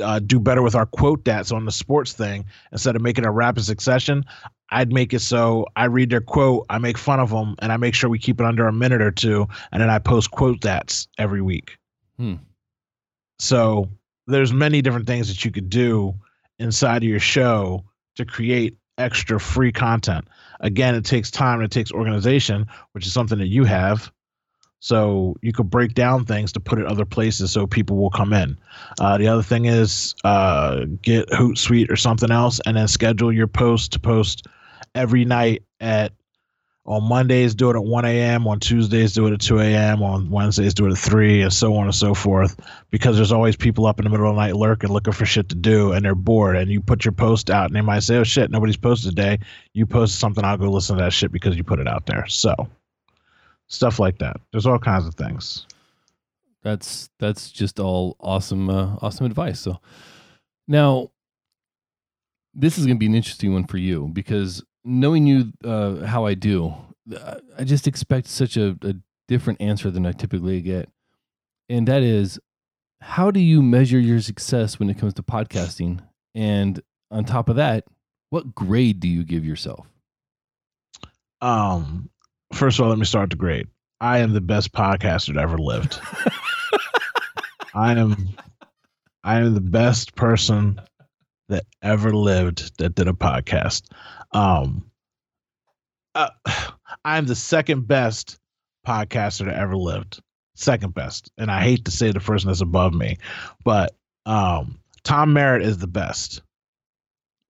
uh, 0.00 0.18
do 0.18 0.38
better 0.38 0.62
with 0.62 0.74
our 0.74 0.86
quote 0.86 1.24
dats 1.24 1.52
on 1.52 1.64
the 1.64 1.72
sports 1.72 2.12
thing 2.12 2.44
instead 2.72 2.96
of 2.96 3.02
making 3.02 3.24
a 3.24 3.30
rapid 3.30 3.64
succession. 3.64 4.24
I'd 4.70 4.92
make 4.92 5.14
it 5.14 5.20
so 5.20 5.66
I 5.76 5.86
read 5.86 6.10
their 6.10 6.20
quote, 6.20 6.66
I 6.68 6.78
make 6.78 6.98
fun 6.98 7.20
of 7.20 7.30
them, 7.30 7.54
and 7.60 7.72
I 7.72 7.76
make 7.78 7.94
sure 7.94 8.10
we 8.10 8.18
keep 8.18 8.40
it 8.40 8.46
under 8.46 8.66
a 8.66 8.72
minute 8.72 9.00
or 9.00 9.10
two, 9.10 9.48
and 9.72 9.80
then 9.80 9.88
I 9.88 9.98
post 9.98 10.30
quote 10.30 10.60
that's 10.60 11.08
every 11.16 11.40
week. 11.40 11.78
Hmm. 12.18 12.34
So 13.38 13.88
there's 14.26 14.52
many 14.52 14.82
different 14.82 15.06
things 15.06 15.28
that 15.28 15.44
you 15.44 15.50
could 15.50 15.70
do 15.70 16.14
inside 16.58 17.02
of 17.02 17.08
your 17.08 17.20
show 17.20 17.84
to 18.16 18.24
create 18.24 18.76
extra 18.98 19.40
free 19.40 19.72
content. 19.72 20.26
Again, 20.60 20.94
it 20.94 21.04
takes 21.04 21.30
time, 21.30 21.60
and 21.60 21.64
it 21.64 21.70
takes 21.70 21.92
organization, 21.92 22.66
which 22.92 23.06
is 23.06 23.12
something 23.12 23.38
that 23.38 23.46
you 23.46 23.64
have. 23.64 24.12
So 24.80 25.36
you 25.42 25.52
could 25.52 25.70
break 25.70 25.94
down 25.94 26.24
things 26.24 26.52
to 26.52 26.60
put 26.60 26.78
it 26.78 26.86
other 26.86 27.04
places 27.04 27.50
so 27.50 27.66
people 27.66 27.96
will 27.96 28.10
come 28.10 28.32
in. 28.32 28.58
Uh, 29.00 29.18
the 29.18 29.28
other 29.28 29.42
thing 29.42 29.64
is 29.64 30.14
uh, 30.24 30.84
get 31.02 31.28
Hootsuite 31.30 31.90
or 31.90 31.96
something 31.96 32.30
else, 32.30 32.60
and 32.64 32.76
then 32.76 32.88
schedule 32.88 33.32
your 33.32 33.48
post 33.48 33.92
to 33.92 33.98
post 33.98 34.46
every 34.94 35.24
night 35.24 35.62
at 35.80 36.12
on 36.88 37.06
Mondays 37.06 37.54
do 37.54 37.68
it 37.68 37.76
at 37.76 37.84
1 37.84 38.04
a.m. 38.06 38.46
On 38.48 38.58
Tuesdays 38.58 39.12
do 39.12 39.26
it 39.26 39.34
at 39.34 39.40
2 39.42 39.60
a.m. 39.60 40.02
On 40.02 40.30
Wednesdays 40.30 40.72
do 40.72 40.86
it 40.86 40.92
at 40.92 40.96
3 40.96 41.42
and 41.42 41.52
so 41.52 41.74
on 41.76 41.84
and 41.84 41.94
so 41.94 42.14
forth. 42.14 42.58
Because 42.90 43.16
there's 43.16 43.30
always 43.30 43.56
people 43.56 43.84
up 43.84 44.00
in 44.00 44.04
the 44.04 44.10
middle 44.10 44.26
of 44.26 44.34
the 44.34 44.40
night 44.40 44.56
lurking, 44.56 44.90
looking 44.90 45.12
for 45.12 45.26
shit 45.26 45.50
to 45.50 45.54
do, 45.54 45.92
and 45.92 46.02
they're 46.02 46.14
bored. 46.14 46.56
And 46.56 46.70
you 46.70 46.80
put 46.80 47.04
your 47.04 47.12
post 47.12 47.50
out, 47.50 47.66
and 47.66 47.76
they 47.76 47.82
might 47.82 48.04
say, 48.04 48.16
"Oh 48.16 48.24
shit, 48.24 48.50
nobody's 48.50 48.78
posted 48.78 49.14
today." 49.14 49.38
You 49.74 49.84
post 49.84 50.18
something, 50.18 50.42
I'll 50.42 50.56
go 50.56 50.70
listen 50.70 50.96
to 50.96 51.02
that 51.02 51.12
shit 51.12 51.30
because 51.30 51.58
you 51.58 51.62
put 51.62 51.78
it 51.78 51.86
out 51.88 52.06
there. 52.06 52.26
So 52.26 52.54
stuff 53.68 53.98
like 53.98 54.18
that. 54.18 54.40
There's 54.52 54.66
all 54.66 54.78
kinds 54.78 55.06
of 55.06 55.14
things. 55.14 55.66
That's 56.62 57.08
that's 57.18 57.50
just 57.50 57.78
all 57.78 58.16
awesome, 58.20 58.68
uh, 58.68 58.96
awesome 59.00 59.26
advice. 59.26 59.60
So 59.60 59.78
now 60.66 61.10
this 62.54 62.78
is 62.78 62.86
going 62.86 62.96
to 62.96 63.00
be 63.00 63.06
an 63.06 63.14
interesting 63.14 63.52
one 63.52 63.64
for 63.64 63.78
you 63.78 64.08
because 64.12 64.64
knowing 64.84 65.26
you 65.26 65.52
uh, 65.64 66.06
how 66.06 66.26
I 66.26 66.34
do, 66.34 66.74
I 67.56 67.64
just 67.64 67.86
expect 67.86 68.26
such 68.26 68.56
a, 68.56 68.76
a 68.82 68.94
different 69.28 69.60
answer 69.60 69.90
than 69.90 70.04
I 70.04 70.12
typically 70.12 70.60
get. 70.60 70.88
And 71.68 71.86
that 71.86 72.02
is, 72.02 72.40
how 73.00 73.30
do 73.30 73.40
you 73.40 73.62
measure 73.62 74.00
your 74.00 74.20
success 74.20 74.78
when 74.78 74.90
it 74.90 74.98
comes 74.98 75.14
to 75.14 75.22
podcasting? 75.22 76.00
And 76.34 76.82
on 77.10 77.24
top 77.24 77.48
of 77.48 77.56
that, 77.56 77.84
what 78.30 78.54
grade 78.54 79.00
do 79.00 79.08
you 79.08 79.24
give 79.24 79.44
yourself? 79.44 79.86
Um, 81.40 82.10
first 82.52 82.78
of 82.78 82.84
all, 82.84 82.90
let 82.90 82.98
me 82.98 83.04
start 83.04 83.30
the 83.30 83.36
grade. 83.36 83.66
I 84.00 84.18
am 84.18 84.32
the 84.32 84.40
best 84.40 84.72
podcaster 84.72 85.34
that 85.34 85.40
ever 85.40 85.58
lived. 85.58 86.00
I 87.74 87.92
am 87.92 88.28
I 89.24 89.40
am 89.40 89.54
the 89.54 89.60
best 89.60 90.14
person 90.14 90.80
that 91.48 91.64
ever 91.82 92.12
lived 92.12 92.78
that 92.78 92.94
did 92.94 93.08
a 93.08 93.12
podcast. 93.12 93.82
Um, 94.32 94.90
uh, 96.14 96.30
I'm 97.04 97.26
the 97.26 97.34
second 97.34 97.86
best 97.86 98.38
podcaster 98.86 99.46
that 99.46 99.56
ever 99.56 99.76
lived. 99.76 100.20
Second 100.54 100.92
best, 100.92 101.30
and 101.38 101.52
I 101.52 101.62
hate 101.62 101.84
to 101.84 101.92
say 101.92 102.10
the 102.10 102.18
person 102.18 102.48
that's 102.48 102.60
above 102.60 102.92
me, 102.92 103.18
but 103.64 103.94
um, 104.26 104.80
Tom 105.04 105.32
Merritt 105.32 105.62
is 105.62 105.78
the 105.78 105.86
best. 105.86 106.42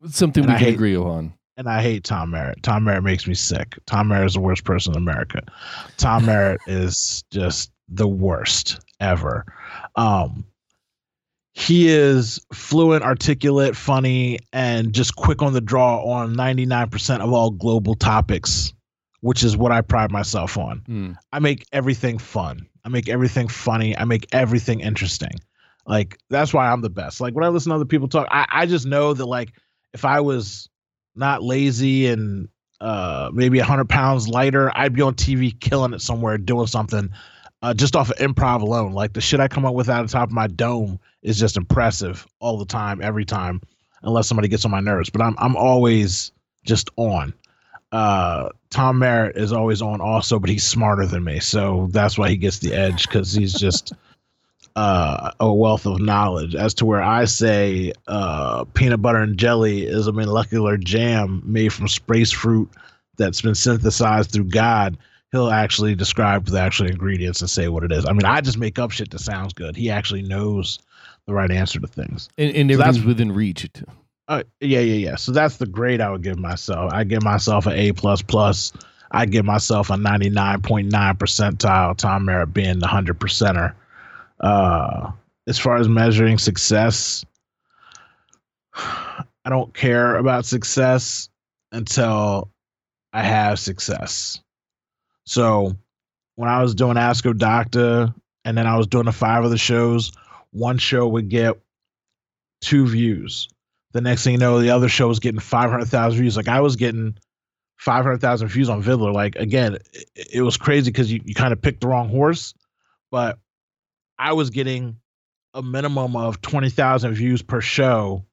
Something 0.08 0.44
and 0.44 0.52
we 0.52 0.56
I 0.56 0.58
can 0.58 0.66
hate, 0.66 0.74
agree 0.74 0.94
on. 0.94 1.32
And 1.58 1.68
I 1.68 1.82
hate 1.82 2.04
Tom 2.04 2.30
Merritt. 2.30 2.62
Tom 2.62 2.84
Merritt 2.84 3.02
makes 3.02 3.26
me 3.26 3.34
sick. 3.34 3.76
Tom 3.84 4.08
Merritt 4.08 4.26
is 4.26 4.34
the 4.34 4.40
worst 4.40 4.62
person 4.64 4.92
in 4.94 4.98
America. 4.98 5.42
Tom 5.96 6.24
Merritt 6.24 6.60
is 6.68 7.24
just 7.32 7.72
the 7.88 8.06
worst 8.06 8.78
ever. 9.00 9.44
Um, 9.96 10.44
he 11.52 11.88
is 11.88 12.38
fluent, 12.54 13.02
articulate, 13.02 13.74
funny, 13.74 14.38
and 14.52 14.92
just 14.92 15.16
quick 15.16 15.42
on 15.42 15.52
the 15.52 15.60
draw 15.60 16.00
on 16.04 16.36
99% 16.36 17.18
of 17.18 17.32
all 17.32 17.50
global 17.50 17.96
topics, 17.96 18.72
which 19.22 19.42
is 19.42 19.56
what 19.56 19.72
I 19.72 19.80
pride 19.80 20.12
myself 20.12 20.56
on. 20.56 20.82
Mm. 20.88 21.16
I 21.32 21.40
make 21.40 21.66
everything 21.72 22.18
fun. 22.18 22.68
I 22.84 22.88
make 22.88 23.08
everything 23.08 23.48
funny. 23.48 23.98
I 23.98 24.04
make 24.04 24.28
everything 24.30 24.78
interesting. 24.78 25.32
Like 25.84 26.18
that's 26.30 26.54
why 26.54 26.70
I'm 26.70 26.82
the 26.82 26.90
best. 26.90 27.20
Like 27.20 27.34
when 27.34 27.44
I 27.44 27.48
listen 27.48 27.70
to 27.70 27.76
other 27.76 27.84
people 27.84 28.06
talk, 28.06 28.28
I, 28.30 28.46
I 28.48 28.66
just 28.66 28.86
know 28.86 29.12
that 29.12 29.26
like 29.26 29.54
if 29.92 30.04
I 30.04 30.20
was 30.20 30.68
not 31.18 31.42
lazy 31.42 32.06
and 32.06 32.48
uh 32.80 33.30
maybe 33.32 33.58
hundred 33.58 33.88
pounds 33.88 34.28
lighter, 34.28 34.70
I'd 34.74 34.94
be 34.94 35.02
on 35.02 35.14
TV 35.14 35.58
killing 35.58 35.92
it 35.94 36.00
somewhere 36.00 36.38
doing 36.38 36.66
something 36.66 37.10
uh, 37.62 37.74
just 37.74 37.96
off 37.96 38.10
of 38.10 38.16
improv 38.18 38.62
alone. 38.62 38.92
Like 38.92 39.12
the 39.12 39.20
shit 39.20 39.40
I 39.40 39.48
come 39.48 39.64
up 39.64 39.74
with 39.74 39.88
out 39.88 40.04
of 40.04 40.10
top 40.10 40.28
of 40.28 40.32
my 40.32 40.46
dome 40.46 41.00
is 41.22 41.38
just 41.38 41.56
impressive 41.56 42.26
all 42.40 42.58
the 42.58 42.66
time, 42.66 43.02
every 43.02 43.24
time, 43.24 43.60
unless 44.02 44.28
somebody 44.28 44.48
gets 44.48 44.64
on 44.64 44.70
my 44.70 44.80
nerves. 44.80 45.10
But 45.10 45.22
I'm 45.22 45.34
I'm 45.38 45.56
always 45.56 46.32
just 46.64 46.90
on. 46.96 47.34
Uh, 47.90 48.50
Tom 48.70 48.98
Merritt 48.98 49.36
is 49.36 49.50
always 49.52 49.80
on 49.80 50.00
also, 50.00 50.38
but 50.38 50.50
he's 50.50 50.64
smarter 50.64 51.06
than 51.06 51.24
me, 51.24 51.40
so 51.40 51.88
that's 51.90 52.18
why 52.18 52.28
he 52.28 52.36
gets 52.36 52.58
the 52.58 52.74
edge 52.74 53.08
because 53.08 53.32
he's 53.32 53.54
just 53.54 53.92
uh, 54.78 55.32
a 55.40 55.52
wealth 55.52 55.86
of 55.86 56.00
knowledge. 56.00 56.54
As 56.54 56.74
to 56.74 56.86
where 56.86 57.02
I 57.02 57.24
say 57.24 57.92
uh, 58.06 58.64
peanut 58.74 59.02
butter 59.02 59.18
and 59.18 59.38
jelly 59.38 59.86
is 59.86 60.06
a 60.06 60.12
molecular 60.12 60.76
jam 60.76 61.42
made 61.44 61.72
from 61.72 61.88
space 61.88 62.30
fruit 62.30 62.70
that's 63.16 63.42
been 63.42 63.54
synthesized 63.54 64.30
through 64.30 64.44
God 64.44 64.96
he'll 65.32 65.50
actually 65.50 65.94
describe 65.94 66.46
the 66.46 66.58
actual 66.58 66.86
ingredients 66.86 67.40
and 67.40 67.50
say 67.50 67.68
what 67.68 67.84
it 67.84 67.92
is. 67.92 68.06
I 68.06 68.12
mean, 68.12 68.24
I 68.24 68.40
just 68.40 68.58
make 68.58 68.78
up 68.78 68.90
shit 68.90 69.10
that 69.10 69.20
sounds 69.20 69.52
good. 69.52 69.76
He 69.76 69.90
actually 69.90 70.22
knows 70.22 70.78
the 71.26 71.34
right 71.34 71.50
answer 71.50 71.78
to 71.80 71.86
things. 71.86 72.28
And, 72.38 72.54
and 72.54 72.70
So 72.70 72.80
everything's 72.80 73.04
within 73.04 73.32
reach. 73.32 73.70
Too. 73.72 73.84
Uh, 74.28 74.42
yeah, 74.60 74.80
yeah, 74.80 75.10
yeah. 75.10 75.16
So 75.16 75.32
that's 75.32 75.56
the 75.56 75.66
grade 75.66 76.00
I 76.00 76.10
would 76.10 76.22
give 76.22 76.38
myself. 76.38 76.92
I 76.92 77.04
give 77.04 77.22
myself 77.22 77.66
an 77.66 77.74
A 77.74 77.92
plus 77.92 78.22
plus. 78.22 78.72
I 79.10 79.26
give 79.26 79.44
myself 79.44 79.90
a 79.90 79.96
ninety 79.96 80.28
nine 80.28 80.60
point 80.60 80.92
nine 80.92 81.16
percentile. 81.16 81.96
Tom 81.96 82.26
Merritt 82.26 82.52
being 82.52 82.78
the 82.78 82.86
hundred 82.86 83.18
percenter. 83.18 83.74
Uh, 84.40 85.12
as 85.46 85.58
far 85.58 85.76
as 85.76 85.88
measuring 85.88 86.38
success, 86.38 87.24
I 88.74 89.50
don't 89.50 89.72
care 89.74 90.16
about 90.16 90.44
success 90.44 91.28
until 91.72 92.50
I 93.12 93.22
have 93.22 93.58
success. 93.58 94.40
So 95.24 95.76
when 96.36 96.48
I 96.48 96.62
was 96.62 96.74
doing 96.74 96.96
Ask 96.96 97.26
O 97.26 97.32
Doctor 97.32 98.14
and 98.44 98.56
then 98.56 98.66
I 98.66 98.76
was 98.76 98.86
doing 98.86 99.06
the 99.06 99.12
five 99.12 99.44
other 99.44 99.58
shows, 99.58 100.12
one 100.50 100.78
show 100.78 101.08
would 101.08 101.28
get 101.28 101.58
two 102.60 102.86
views. 102.86 103.48
The 103.92 104.00
next 104.00 104.24
thing 104.24 104.34
you 104.34 104.38
know, 104.38 104.60
the 104.60 104.70
other 104.70 104.88
show 104.88 105.08
was 105.08 105.18
getting 105.18 105.40
500,000 105.40 106.20
views. 106.20 106.36
Like 106.36 106.48
I 106.48 106.60
was 106.60 106.76
getting 106.76 107.16
500,000 107.78 108.48
views 108.48 108.68
on 108.68 108.82
Viddler. 108.82 109.12
Like 109.12 109.36
again, 109.36 109.78
it, 109.92 110.28
it 110.34 110.42
was 110.42 110.56
crazy 110.56 110.90
because 110.90 111.10
you, 111.10 111.20
you 111.24 111.34
kind 111.34 111.52
of 111.52 111.62
picked 111.62 111.80
the 111.80 111.88
wrong 111.88 112.08
horse, 112.08 112.54
but 113.10 113.38
I 114.18 114.32
was 114.32 114.50
getting 114.50 114.96
a 115.54 115.62
minimum 115.62 116.16
of 116.16 116.40
20,000 116.40 117.14
views 117.14 117.42
per 117.42 117.60
show 117.60 118.24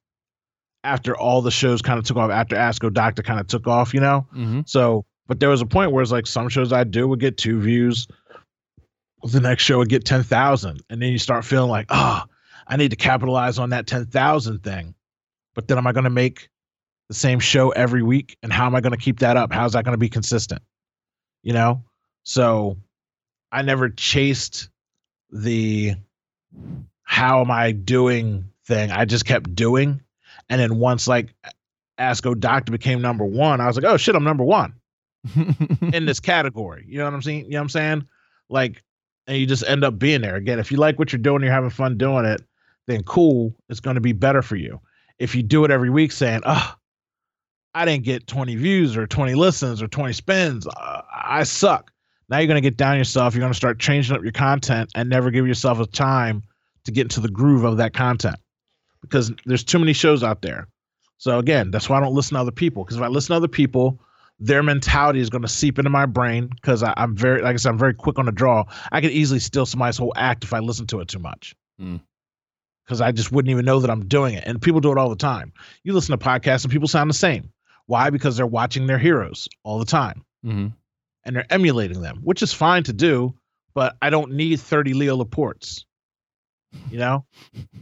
after 0.84 1.16
all 1.16 1.42
the 1.42 1.50
shows 1.50 1.82
kind 1.82 1.98
of 1.98 2.04
took 2.04 2.16
off, 2.16 2.30
after 2.30 2.56
Ask 2.56 2.82
O 2.84 2.90
Doctor 2.90 3.22
kind 3.22 3.40
of 3.40 3.46
took 3.46 3.66
off, 3.66 3.94
you 3.94 4.00
know? 4.00 4.26
Mm-hmm. 4.34 4.60
So, 4.66 5.04
but 5.26 5.40
there 5.40 5.48
was 5.48 5.60
a 5.60 5.66
point 5.66 5.92
where 5.92 6.02
it's 6.02 6.12
like 6.12 6.26
some 6.26 6.48
shows 6.48 6.72
I 6.72 6.84
do 6.84 7.08
would 7.08 7.20
get 7.20 7.36
two 7.36 7.60
views, 7.60 8.06
the 9.24 9.40
next 9.40 9.62
show 9.64 9.78
would 9.78 9.88
get 9.88 10.04
ten 10.04 10.22
thousand, 10.22 10.82
and 10.90 11.00
then 11.00 11.10
you 11.10 11.18
start 11.18 11.44
feeling 11.44 11.70
like, 11.70 11.86
oh, 11.88 12.22
I 12.66 12.76
need 12.76 12.90
to 12.90 12.96
capitalize 12.96 13.58
on 13.58 13.70
that 13.70 13.86
ten 13.86 14.06
thousand 14.06 14.62
thing. 14.62 14.94
But 15.54 15.68
then, 15.68 15.78
am 15.78 15.86
I 15.86 15.92
going 15.92 16.04
to 16.04 16.10
make 16.10 16.48
the 17.08 17.14
same 17.14 17.40
show 17.40 17.70
every 17.70 18.02
week? 18.02 18.36
And 18.42 18.52
how 18.52 18.66
am 18.66 18.74
I 18.74 18.80
going 18.80 18.92
to 18.92 18.98
keep 18.98 19.20
that 19.20 19.36
up? 19.36 19.52
How's 19.52 19.72
that 19.72 19.84
going 19.84 19.94
to 19.94 19.98
be 19.98 20.08
consistent? 20.08 20.62
You 21.42 21.52
know, 21.52 21.82
so 22.24 22.76
I 23.50 23.62
never 23.62 23.88
chased 23.88 24.68
the 25.30 25.94
how 27.02 27.40
am 27.40 27.50
I 27.50 27.72
doing 27.72 28.50
thing. 28.66 28.90
I 28.90 29.04
just 29.04 29.24
kept 29.24 29.54
doing, 29.54 30.00
and 30.48 30.60
then 30.60 30.78
once 30.78 31.08
like 31.08 31.34
Ask 31.98 32.26
O 32.26 32.34
Doctor 32.34 32.72
became 32.72 33.00
number 33.00 33.24
one, 33.24 33.60
I 33.60 33.66
was 33.66 33.76
like, 33.76 33.84
oh 33.84 33.96
shit, 33.96 34.14
I'm 34.14 34.24
number 34.24 34.44
one 34.44 34.74
in 35.92 36.04
this 36.04 36.20
category. 36.20 36.84
You 36.88 36.98
know 36.98 37.04
what 37.04 37.14
I'm 37.14 37.22
saying? 37.22 37.44
You 37.44 37.52
know 37.52 37.58
what 37.58 37.62
I'm 37.62 37.68
saying? 37.70 38.08
Like, 38.48 38.82
and 39.26 39.38
you 39.38 39.46
just 39.46 39.64
end 39.66 39.84
up 39.84 39.98
being 39.98 40.20
there. 40.20 40.36
Again, 40.36 40.58
if 40.58 40.70
you 40.70 40.78
like 40.78 40.98
what 40.98 41.12
you're 41.12 41.20
doing, 41.20 41.42
you're 41.42 41.52
having 41.52 41.70
fun 41.70 41.96
doing 41.96 42.24
it, 42.24 42.42
then 42.86 43.02
cool, 43.02 43.54
it's 43.68 43.80
going 43.80 43.96
to 43.96 44.00
be 44.00 44.12
better 44.12 44.42
for 44.42 44.56
you. 44.56 44.80
If 45.18 45.34
you 45.34 45.42
do 45.42 45.64
it 45.64 45.70
every 45.70 45.90
week 45.90 46.12
saying, 46.12 46.42
oh, 46.44 46.74
I 47.74 47.84
didn't 47.84 48.04
get 48.04 48.26
20 48.26 48.54
views 48.56 48.96
or 48.96 49.06
20 49.06 49.34
listens 49.34 49.82
or 49.82 49.88
20 49.88 50.12
spins, 50.12 50.66
uh, 50.66 51.02
I 51.12 51.42
suck. 51.42 51.92
Now 52.28 52.38
you're 52.38 52.46
going 52.46 52.62
to 52.62 52.68
get 52.68 52.76
down 52.76 52.98
yourself. 52.98 53.34
You're 53.34 53.40
going 53.40 53.52
to 53.52 53.56
start 53.56 53.78
changing 53.78 54.16
up 54.16 54.22
your 54.22 54.32
content 54.32 54.90
and 54.94 55.08
never 55.08 55.30
give 55.30 55.46
yourself 55.46 55.78
a 55.78 55.86
time 55.86 56.42
to 56.84 56.92
get 56.92 57.02
into 57.02 57.20
the 57.20 57.28
groove 57.28 57.64
of 57.64 57.76
that 57.76 57.94
content 57.94 58.36
because 59.00 59.32
there's 59.44 59.64
too 59.64 59.78
many 59.78 59.92
shows 59.92 60.22
out 60.22 60.42
there. 60.42 60.66
So 61.18 61.38
again, 61.38 61.70
that's 61.70 61.88
why 61.88 61.98
I 61.98 62.00
don't 62.00 62.14
listen 62.14 62.34
to 62.34 62.40
other 62.40 62.50
people. 62.50 62.84
Because 62.84 62.96
if 62.96 63.02
I 63.02 63.08
listen 63.08 63.32
to 63.32 63.36
other 63.36 63.48
people, 63.48 64.00
their 64.38 64.62
mentality 64.62 65.20
is 65.20 65.30
going 65.30 65.42
to 65.42 65.48
seep 65.48 65.78
into 65.78 65.90
my 65.90 66.06
brain. 66.06 66.48
Because 66.48 66.82
I'm 66.82 67.16
very, 67.16 67.42
like 67.42 67.54
I 67.54 67.56
said, 67.56 67.70
I'm 67.70 67.78
very 67.78 67.94
quick 67.94 68.18
on 68.18 68.26
the 68.26 68.32
draw. 68.32 68.64
I 68.92 69.00
could 69.00 69.12
easily 69.12 69.40
steal 69.40 69.66
somebody's 69.66 69.96
whole 69.96 70.12
act 70.16 70.44
if 70.44 70.52
I 70.52 70.58
listen 70.58 70.86
to 70.88 71.00
it 71.00 71.08
too 71.08 71.18
much. 71.18 71.54
Mm. 71.80 72.00
Because 72.84 73.00
I 73.00 73.12
just 73.12 73.32
wouldn't 73.32 73.50
even 73.50 73.64
know 73.64 73.80
that 73.80 73.90
I'm 73.90 74.06
doing 74.06 74.34
it. 74.34 74.44
And 74.46 74.60
people 74.60 74.80
do 74.80 74.92
it 74.92 74.98
all 74.98 75.08
the 75.08 75.16
time. 75.16 75.52
You 75.84 75.92
listen 75.92 76.16
to 76.16 76.24
podcasts 76.24 76.64
and 76.64 76.72
people 76.72 76.88
sound 76.88 77.08
the 77.08 77.14
same. 77.14 77.52
Why? 77.86 78.10
Because 78.10 78.36
they're 78.36 78.46
watching 78.46 78.86
their 78.86 78.98
heroes 78.98 79.48
all 79.62 79.78
the 79.78 79.84
time 79.84 80.24
hmm 80.46 80.68
and 81.26 81.36
they're 81.36 81.46
emulating 81.50 82.00
them, 82.00 82.20
which 82.22 82.42
is 82.42 82.52
fine 82.52 82.84
to 82.84 82.92
do. 82.92 83.34
But 83.74 83.96
I 84.00 84.08
don't 84.08 84.32
need 84.32 84.58
30 84.58 84.94
Leo 84.94 85.22
Laportes. 85.22 85.84
You 86.90 86.98
know, 86.98 87.24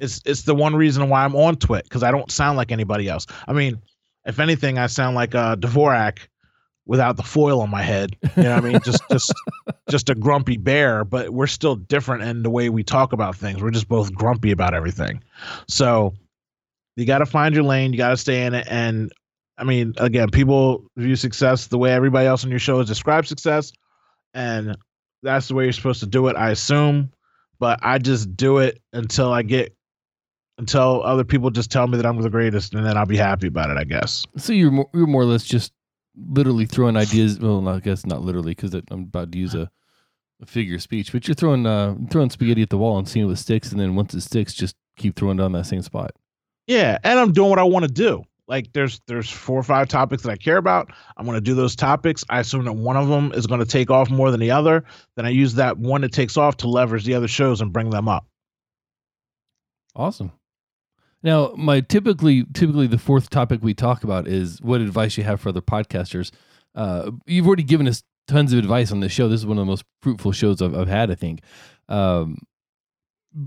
it's 0.01 0.21
it's 0.25 0.43
the 0.43 0.55
one 0.55 0.75
reason 0.75 1.09
why 1.09 1.25
I'm 1.25 1.35
on 1.37 1.57
Twit 1.57 1.85
because 1.85 2.03
I 2.03 2.11
don't 2.11 2.31
sound 2.31 2.57
like 2.57 2.73
anybody 2.73 3.09
else. 3.09 3.27
I 3.47 3.53
mean, 3.53 3.81
if 4.25 4.39
anything, 4.39 4.79
I 4.79 4.87
sound 4.87 5.15
like 5.17 5.35
uh, 5.35 5.57
Dvorak 5.57 6.19
without 6.87 7.17
the 7.17 7.23
foil 7.23 7.61
on 7.61 7.71
my 7.71 7.83
head. 7.83 8.17
You 8.37 8.43
know 8.45 8.55
what 8.55 8.65
I 8.65 8.69
mean? 8.69 8.81
Just 8.85 9.03
just 9.11 9.33
just 9.89 10.11
a 10.11 10.15
grumpy 10.15 10.57
bear, 10.57 11.05
but 11.05 11.31
we're 11.31 11.47
still 11.47 11.77
different 11.77 12.23
in 12.23 12.43
the 12.43 12.51
way 12.51 12.69
we 12.69 12.85
talk 12.85 13.13
about 13.13 13.37
things. 13.37 13.63
We're 13.63 13.71
just 13.71 13.89
both 13.89 14.15
grumpy 14.15 14.53
about 14.53 14.75
everything. 14.75 15.23
So 15.69 16.15
you 16.97 17.07
got 17.07 17.19
to 17.19 17.27
find 17.27 17.55
your 17.55 17.65
lane. 17.65 17.93
You 17.93 17.99
got 17.99 18.11
to 18.11 18.17
stay 18.17 18.47
in 18.47 18.55
it. 18.55 18.67
And 18.71 19.13
I 19.57 19.65
mean, 19.65 19.95
again, 19.99 20.31
people 20.31 20.85
view 20.97 21.17
success 21.17 21.69
the 21.69 21.79
way 21.79 21.93
everybody 21.93 22.27
else 22.27 22.45
on 22.45 22.51
your 22.51 22.59
show 22.59 22.79
has 22.79 22.89
described 22.89 23.29
success, 23.29 23.73
and 24.33 24.77
that's 25.23 25.49
the 25.49 25.55
way 25.55 25.65
you're 25.65 25.73
supposed 25.73 26.01
to 26.01 26.07
do 26.07 26.27
it. 26.29 26.37
I 26.37 26.51
assume, 26.51 27.13
but 27.59 27.79
I 27.83 27.99
just 27.99 28.37
do 28.37 28.59
it 28.59 28.81
until 28.93 29.33
I 29.33 29.43
get 29.43 29.77
until 30.59 31.03
other 31.05 31.25
people 31.25 31.51
just 31.51 31.71
tell 31.71 31.87
me 31.87 31.97
that 31.97 32.07
I'm 32.07 32.21
the 32.21 32.31
greatest, 32.31 32.75
and 32.75 32.85
then 32.85 32.97
I'll 32.97 33.07
be 33.07 33.17
happy 33.17 33.47
about 33.47 33.71
it. 33.71 33.77
I 33.77 33.85
guess. 33.85 34.27
So 34.37 34.53
you're 34.53 34.71
more, 34.71 34.89
you're 34.93 35.07
more 35.07 35.23
or 35.23 35.27
less 35.27 35.45
just 35.45 35.73
literally 36.17 36.67
throwing 36.67 36.97
ideas. 36.97 37.39
Well, 37.39 37.69
I 37.69 37.81
guess 37.81 38.07
not 38.07 38.23
literally 38.23 38.53
because 38.53 38.75
I'm 38.75 39.03
about 39.05 39.33
to 39.33 39.39
use 39.39 39.55
a, 39.55 39.71
a 40.43 40.47
figure 40.47 40.77
of 40.77 40.83
speech, 40.83 41.13
but 41.13 41.29
you're 41.29 41.35
throwing 41.37 41.65
uh, 41.67 41.95
throwing 42.11 42.31
spaghetti 42.31 42.63
at 42.63 42.71
the 42.71 42.79
wall 42.79 42.99
and 42.99 43.09
seeing 43.09 43.27
what 43.27 43.39
sticks, 43.39 43.71
and 43.71 43.81
then 43.81 43.95
once 43.95 44.15
it 44.15 44.23
sticks, 44.23 44.53
just 44.53 44.75
keep 44.97 45.15
throwing 45.17 45.37
down 45.37 45.53
that 45.53 45.67
same 45.67 45.83
spot. 45.83 46.13
Yeah, 46.67 46.99
and 47.05 47.19
I'm 47.19 47.33
doing 47.33 47.51
what 47.51 47.59
I 47.59 47.65
want 47.65 47.85
to 47.85 47.91
do. 47.91 48.25
Like 48.47 48.73
there's 48.73 49.01
there's 49.07 49.31
four 49.31 49.59
or 49.59 49.63
five 49.63 49.89
topics 49.89 50.23
that 50.23 50.31
I 50.31 50.37
care 50.37 50.59
about. 50.59 50.93
I'm 51.17 51.25
going 51.25 51.37
to 51.37 51.41
do 51.41 51.55
those 51.55 51.75
topics. 51.75 52.25
I 52.29 52.41
assume 52.41 52.65
that 52.67 52.73
one 52.75 52.97
of 52.97 53.09
them 53.09 53.33
is 53.33 53.47
going 53.47 53.61
to 53.61 53.67
take 53.67 53.91
off 53.91 54.11
more 54.11 54.31
than 54.31 54.41
the 54.41 54.51
other. 54.51 54.85
Then 55.17 55.25
I 55.25 55.31
use 55.31 55.55
that 55.55 55.79
one 55.79 56.03
that 56.03 56.13
takes 56.13 56.37
off 56.37 56.59
to 56.59 56.69
leverage 56.69 57.05
the 57.05 57.15
other 57.15 57.29
shows 57.29 57.61
and 57.61 57.73
bring 57.73 57.91
them 57.91 58.09
up. 58.09 58.27
Awesome. 59.97 60.33
Now, 61.23 61.55
my 61.57 61.81
typically 61.81 62.45
typically 62.53 62.87
the 62.87 62.99
fourth 62.99 63.31
topic 63.31 63.61
we 63.63 63.73
talk 63.73 64.05
about 64.05 64.29
is 64.29 64.61
what 64.61 64.83
advice 64.83 65.17
you 65.17 65.25
have 65.25 65.41
for 65.41 65.49
other 65.49 65.63
podcasters. 65.63 66.31
Uh, 66.75 67.13
you've 67.27 67.47
already 67.47 67.63
given 67.63 67.89
us 67.89 68.03
tons 68.29 68.53
of 68.53 68.59
advice 68.59 68.93
on 68.93 69.01
this 69.01 69.13
show. 69.13 69.29
This 69.29 69.41
is 69.41 69.47
one 69.47 69.57
of 69.57 69.63
the 69.63 69.71
most 69.71 69.85
fruitful 70.03 70.33
shows 70.33 70.61
I've, 70.61 70.75
I've 70.75 70.89
had, 70.89 71.11
I 71.11 71.15
think. 71.15 71.41
Um, 71.89 72.39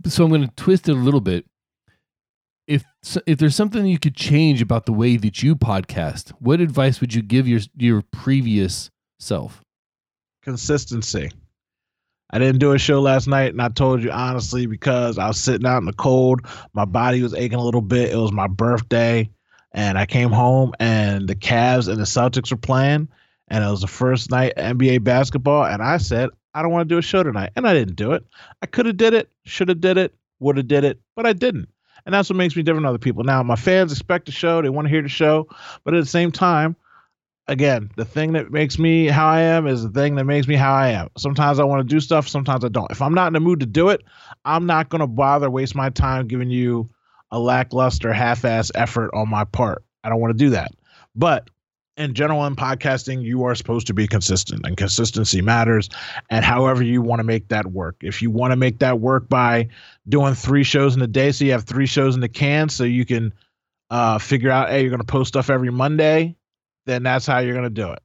so 0.08 0.24
I'm 0.24 0.30
going 0.30 0.48
to 0.48 0.56
twist 0.56 0.90
it 0.90 0.94
a 0.94 0.96
little 0.96 1.22
bit. 1.22 1.46
If 2.68 2.84
if 3.26 3.40
there's 3.40 3.56
something 3.56 3.86
you 3.86 3.98
could 3.98 4.16
change 4.16 4.62
about 4.62 4.86
the 4.86 4.94
way 4.94 5.16
that 5.18 5.42
you 5.42 5.56
podcast, 5.56 6.32
what 6.40 6.60
advice 6.60 7.00
would 7.00 7.14
you 7.14 7.22
give 7.22 7.48
your 7.48 7.62
your 7.78 8.04
previous 8.12 8.92
self? 9.20 9.62
Consistency. 10.44 11.32
I 12.32 12.40
didn't 12.40 12.60
do 12.60 12.74
a 12.74 12.78
show 12.78 13.00
last 13.00 13.28
night, 13.28 13.54
and 13.54 13.62
I 13.62 13.70
told 13.70 14.04
you 14.04 14.12
honestly 14.12 14.66
because 14.66 15.18
I 15.18 15.28
was 15.28 15.40
sitting 15.40 15.66
out 15.66 15.78
in 15.78 15.86
the 15.86 15.94
cold. 15.94 16.42
My 16.74 16.84
body 16.84 17.22
was 17.24 17.34
aching 17.34 17.58
a 17.58 17.64
little 17.64 17.82
bit. 17.82 18.12
It 18.12 18.18
was 18.18 18.34
my 18.34 18.48
birthday, 18.48 19.30
and 19.72 19.98
I 19.98 20.06
came 20.06 20.32
home, 20.32 20.74
and 20.80 21.30
the 21.30 21.36
Cavs 21.36 21.88
and 21.88 21.98
the 21.98 22.04
Celtics 22.04 22.52
were 22.52 22.58
playing, 22.58 23.08
and 23.48 23.64
it 23.64 23.68
was 23.70 23.80
the 23.80 23.88
first 23.88 24.30
night 24.30 24.54
NBA 24.58 25.06
basketball. 25.06 25.66
And 25.66 25.82
I 25.82 25.98
said, 25.98 26.30
I 26.54 26.62
don't 26.62 26.72
want 26.72 26.90
to 26.90 26.94
do 26.94 27.00
a 27.00 27.02
show 27.02 27.24
tonight, 27.24 27.52
and 27.56 27.66
I 27.66 27.74
didn't 27.74 27.96
do 27.96 28.12
it. 28.12 28.26
I 28.62 28.66
could 28.66 28.88
have 28.88 28.98
did 28.98 29.14
it, 29.14 29.30
should 29.46 29.70
have 29.70 29.80
did 29.80 29.98
it, 29.98 30.14
would 30.40 30.58
have 30.58 30.68
did 30.68 30.84
it, 30.84 31.00
but 31.16 31.26
I 31.26 31.32
didn't. 31.32 31.70
And 32.08 32.14
that's 32.14 32.30
what 32.30 32.38
makes 32.38 32.56
me 32.56 32.64
different 32.64 32.84
than 32.84 32.90
other 32.90 32.98
people. 32.98 33.26
Now, 33.26 33.44
my 33.44 33.58
fans 33.58 33.92
expect 33.92 34.28
the 34.28 34.32
show, 34.32 34.62
they 34.62 34.70
want 34.70 34.86
to 34.86 34.90
hear 34.90 35.02
the 35.02 35.10
show, 35.10 35.50
but 35.84 35.94
at 35.94 36.00
the 36.00 36.10
same 36.10 36.32
time, 36.32 36.78
again, 37.50 37.92
the 37.98 38.06
thing 38.06 38.32
that 38.32 38.50
makes 38.50 38.80
me 38.80 39.08
how 39.08 39.28
I 39.28 39.42
am 39.42 39.68
is 39.68 39.84
the 39.84 39.90
thing 39.90 40.16
that 40.16 40.24
makes 40.24 40.48
me 40.48 40.56
how 40.56 40.74
I 40.74 40.88
am. 40.88 41.10
Sometimes 41.18 41.60
I 41.60 41.66
want 41.66 41.82
to 41.82 41.96
do 41.96 42.00
stuff, 42.00 42.30
sometimes 42.30 42.64
I 42.64 42.70
don't. 42.70 42.90
If 42.92 43.02
I'm 43.02 43.14
not 43.14 43.28
in 43.28 43.34
the 43.34 43.42
mood 43.42 43.60
to 43.60 43.66
do 43.66 43.90
it, 43.90 44.04
I'm 44.46 44.66
not 44.66 44.88
going 44.88 45.02
to 45.02 45.08
bother 45.08 45.50
waste 45.50 45.76
my 45.76 45.90
time 45.90 46.30
giving 46.30 46.50
you 46.50 46.90
a 47.32 47.40
lackluster 47.40 48.14
half-ass 48.14 48.72
effort 48.74 49.12
on 49.14 49.28
my 49.28 49.44
part. 49.44 49.84
I 50.06 50.08
don't 50.08 50.22
want 50.22 50.32
to 50.32 50.46
do 50.46 50.52
that. 50.52 50.72
But 51.14 51.50
in 51.98 52.14
general 52.14 52.46
in 52.46 52.56
podcasting, 52.56 53.24
you 53.24 53.44
are 53.44 53.56
supposed 53.56 53.88
to 53.88 53.94
be 53.94 54.08
consistent 54.08 54.66
and 54.66 54.78
consistency 54.78 55.42
matters. 55.42 55.90
And 56.30 56.46
however 56.46 56.84
you 56.84 57.02
want 57.02 57.20
to 57.20 57.24
make 57.24 57.48
that 57.50 57.66
work. 57.66 57.98
If 58.02 58.22
you 58.22 58.30
want 58.30 58.52
to 58.52 58.56
make 58.56 58.80
that 58.80 59.00
work 59.00 59.28
by 59.28 59.70
doing 60.08 60.36
three 60.36 60.64
shows 60.64 60.96
in 60.96 61.02
a 61.02 61.08
day, 61.08 61.32
so 61.32 61.44
you 61.44 61.52
have 61.52 61.64
three 61.64 61.88
shows 61.88 62.14
in 62.16 62.22
the 62.22 62.30
can, 62.30 62.70
so 62.70 62.84
you 62.84 63.04
can 63.04 63.34
uh, 63.90 64.20
figure 64.20 64.52
out, 64.52 64.70
hey, 64.70 64.82
you're 64.82 64.92
going 64.92 65.02
to 65.02 65.06
post 65.06 65.30
stuff 65.30 65.50
every 65.50 65.72
Monday, 65.72 66.36
then 66.86 67.04
that's 67.04 67.26
how 67.26 67.40
you're 67.40 67.54
going 67.54 67.64
to 67.64 67.70
do 67.70 67.92
it. 67.92 68.00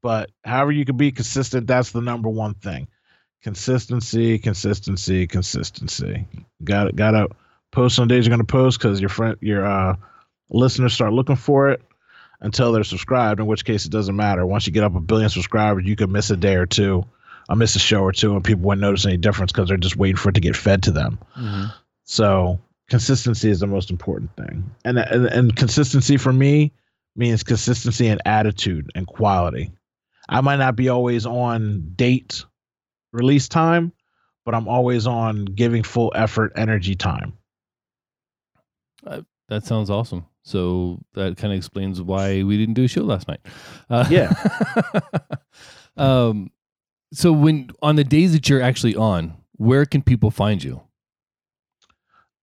But 0.00 0.30
however 0.44 0.70
you 0.70 0.84
can 0.84 0.96
be 0.96 1.10
consistent, 1.10 1.66
that's 1.66 1.90
the 1.90 2.02
number 2.02 2.28
one 2.28 2.54
thing. 2.54 2.88
Consistency, 3.42 4.38
consistency, 4.38 5.26
consistency. 5.26 6.26
Got. 6.62 6.94
Got 6.94 7.12
to 7.12 7.28
post 7.72 7.98
on 7.98 8.06
days 8.08 8.26
you're 8.26 8.30
going 8.30 8.46
to 8.46 8.50
post 8.50 8.78
because 8.78 9.00
your 9.00 9.08
friend, 9.08 9.36
your 9.40 9.66
uh, 9.66 9.96
listeners 10.50 10.94
start 10.94 11.12
looking 11.12 11.36
for 11.36 11.70
it 11.70 11.82
until 12.44 12.72
they're 12.72 12.84
subscribed, 12.84 13.40
in 13.40 13.46
which 13.46 13.64
case 13.64 13.86
it 13.86 13.90
doesn't 13.90 14.14
matter. 14.14 14.44
Once 14.46 14.66
you 14.66 14.72
get 14.72 14.84
up 14.84 14.94
a 14.94 15.00
billion 15.00 15.30
subscribers, 15.30 15.86
you 15.86 15.96
could 15.96 16.10
miss 16.10 16.30
a 16.30 16.36
day 16.36 16.56
or 16.56 16.66
two, 16.66 17.02
I 17.48 17.54
miss 17.54 17.74
a 17.74 17.78
show 17.78 18.02
or 18.02 18.12
two, 18.12 18.34
and 18.34 18.44
people 18.44 18.64
wouldn't 18.64 18.82
notice 18.82 19.06
any 19.06 19.16
difference 19.16 19.50
because 19.50 19.68
they're 19.68 19.78
just 19.78 19.96
waiting 19.96 20.16
for 20.16 20.28
it 20.28 20.34
to 20.34 20.40
get 20.40 20.54
fed 20.54 20.82
to 20.84 20.90
them. 20.90 21.18
Mm-hmm. 21.36 21.64
So 22.04 22.60
consistency 22.90 23.48
is 23.48 23.60
the 23.60 23.66
most 23.66 23.90
important 23.90 24.36
thing, 24.36 24.70
and, 24.84 24.98
and 24.98 25.26
and 25.26 25.56
consistency 25.56 26.18
for 26.18 26.32
me 26.32 26.72
means 27.16 27.42
consistency 27.42 28.08
in 28.08 28.18
attitude 28.26 28.90
and 28.94 29.06
quality. 29.06 29.72
I 30.28 30.42
might 30.42 30.56
not 30.56 30.76
be 30.76 30.90
always 30.90 31.24
on 31.24 31.92
date 31.96 32.44
release 33.12 33.48
time, 33.48 33.92
but 34.44 34.54
I'm 34.54 34.68
always 34.68 35.06
on 35.06 35.46
giving 35.46 35.82
full 35.82 36.12
effort, 36.14 36.52
energy 36.56 36.94
time. 36.94 37.32
That 39.48 39.64
sounds 39.64 39.88
awesome. 39.88 40.26
So 40.44 41.00
that 41.14 41.36
kind 41.38 41.52
of 41.52 41.56
explains 41.56 42.00
why 42.02 42.42
we 42.42 42.56
didn't 42.58 42.74
do 42.74 42.84
a 42.84 42.88
show 42.88 43.02
last 43.02 43.26
night. 43.28 43.40
Uh, 43.90 44.06
Yeah. 44.10 44.32
um. 45.96 46.50
So 47.12 47.32
when 47.32 47.70
on 47.80 47.96
the 47.96 48.04
days 48.04 48.32
that 48.32 48.48
you're 48.48 48.62
actually 48.62 48.96
on, 48.96 49.34
where 49.56 49.86
can 49.86 50.02
people 50.02 50.30
find 50.30 50.62
you? 50.62 50.80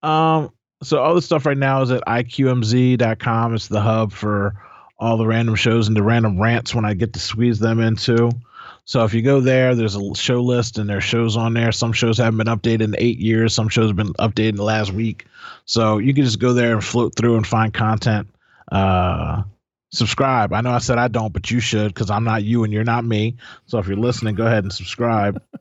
Um, 0.01 0.51
so 0.81 0.99
all 0.99 1.13
the 1.13 1.21
stuff 1.21 1.45
right 1.45 1.57
now 1.57 1.81
is 1.81 1.91
at 1.91 2.03
iqmz.com. 2.05 3.53
It's 3.53 3.67
the 3.67 3.81
hub 3.81 4.11
for 4.13 4.55
all 4.97 5.17
the 5.17 5.27
random 5.27 5.55
shows 5.55 5.87
and 5.87 5.95
the 5.97 6.03
random 6.03 6.41
rants 6.41 6.73
when 6.73 6.85
I 6.85 6.93
get 6.93 7.13
to 7.13 7.19
squeeze 7.19 7.59
them 7.59 7.79
into. 7.79 8.31
So 8.85 9.03
if 9.03 9.13
you 9.13 9.21
go 9.21 9.39
there, 9.39 9.75
there's 9.75 9.95
a 9.95 10.15
show 10.15 10.41
list 10.41 10.77
and 10.77 10.89
there's 10.89 11.03
shows 11.03 11.37
on 11.37 11.53
there. 11.53 11.71
Some 11.71 11.93
shows 11.93 12.17
haven't 12.17 12.37
been 12.37 12.47
updated 12.47 12.81
in 12.81 12.95
eight 12.97 13.19
years. 13.19 13.53
Some 13.53 13.69
shows 13.69 13.89
have 13.89 13.95
been 13.95 14.13
updated 14.13 14.49
in 14.49 14.55
the 14.55 14.63
last 14.63 14.91
week. 14.91 15.25
So 15.65 15.99
you 15.99 16.13
can 16.13 16.25
just 16.25 16.39
go 16.39 16.53
there 16.53 16.73
and 16.73 16.83
float 16.83 17.15
through 17.15 17.37
and 17.37 17.45
find 17.45 17.73
content. 17.73 18.27
Uh, 18.71 19.43
subscribe. 19.91 20.53
I 20.53 20.61
know 20.61 20.71
I 20.71 20.79
said 20.79 20.97
I 20.97 21.07
don't, 21.07 21.31
but 21.31 21.51
you 21.51 21.59
should 21.59 21.93
because 21.93 22.09
I'm 22.09 22.23
not 22.23 22.43
you 22.43 22.63
and 22.63 22.73
you're 22.73 22.83
not 22.83 23.05
me. 23.05 23.37
So 23.65 23.77
if 23.77 23.87
you're 23.87 23.97
listening, 23.97 24.35
go 24.35 24.45
ahead 24.45 24.63
and 24.63 24.73
subscribe. 24.73 25.41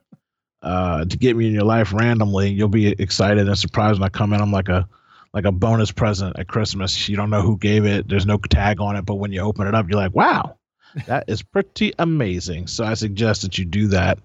Uh, 0.63 1.07
to 1.07 1.17
get 1.17 1.37
me 1.37 1.47
in 1.47 1.55
your 1.55 1.65
life 1.65 1.91
randomly, 1.95 2.51
you'll 2.51 2.69
be 2.69 2.89
excited 2.89 3.49
and 3.49 3.59
surprised 3.59 3.99
when 3.99 4.07
I 4.07 4.11
come 4.11 4.35
in. 4.35 4.43
I'm 4.43 4.53
like 4.53 4.69
a 4.69 4.87
like 5.33 5.47
a 5.47 5.53
bonus 5.53 5.91
present 5.91 6.39
at 6.39 6.49
Christmas. 6.49 7.09
You 7.09 7.17
don't 7.17 7.31
know 7.31 7.41
who 7.41 7.57
gave 7.57 7.87
it. 7.87 8.09
There's 8.09 8.27
no 8.27 8.37
tag 8.37 8.79
on 8.79 8.97
it, 8.97 9.07
but 9.07 9.15
when 9.15 9.33
you 9.33 9.41
open 9.41 9.67
it 9.67 9.75
up, 9.75 9.89
you're 9.89 9.99
like, 9.99 10.15
wow, 10.15 10.59
that 11.07 11.25
is 11.29 11.43
pretty 11.43 11.93
amazing. 11.99 12.67
So 12.67 12.85
I 12.85 12.95
suggest 12.95 13.43
that 13.43 13.59
you 13.59 13.65
do 13.65 13.89
that. 13.89 14.19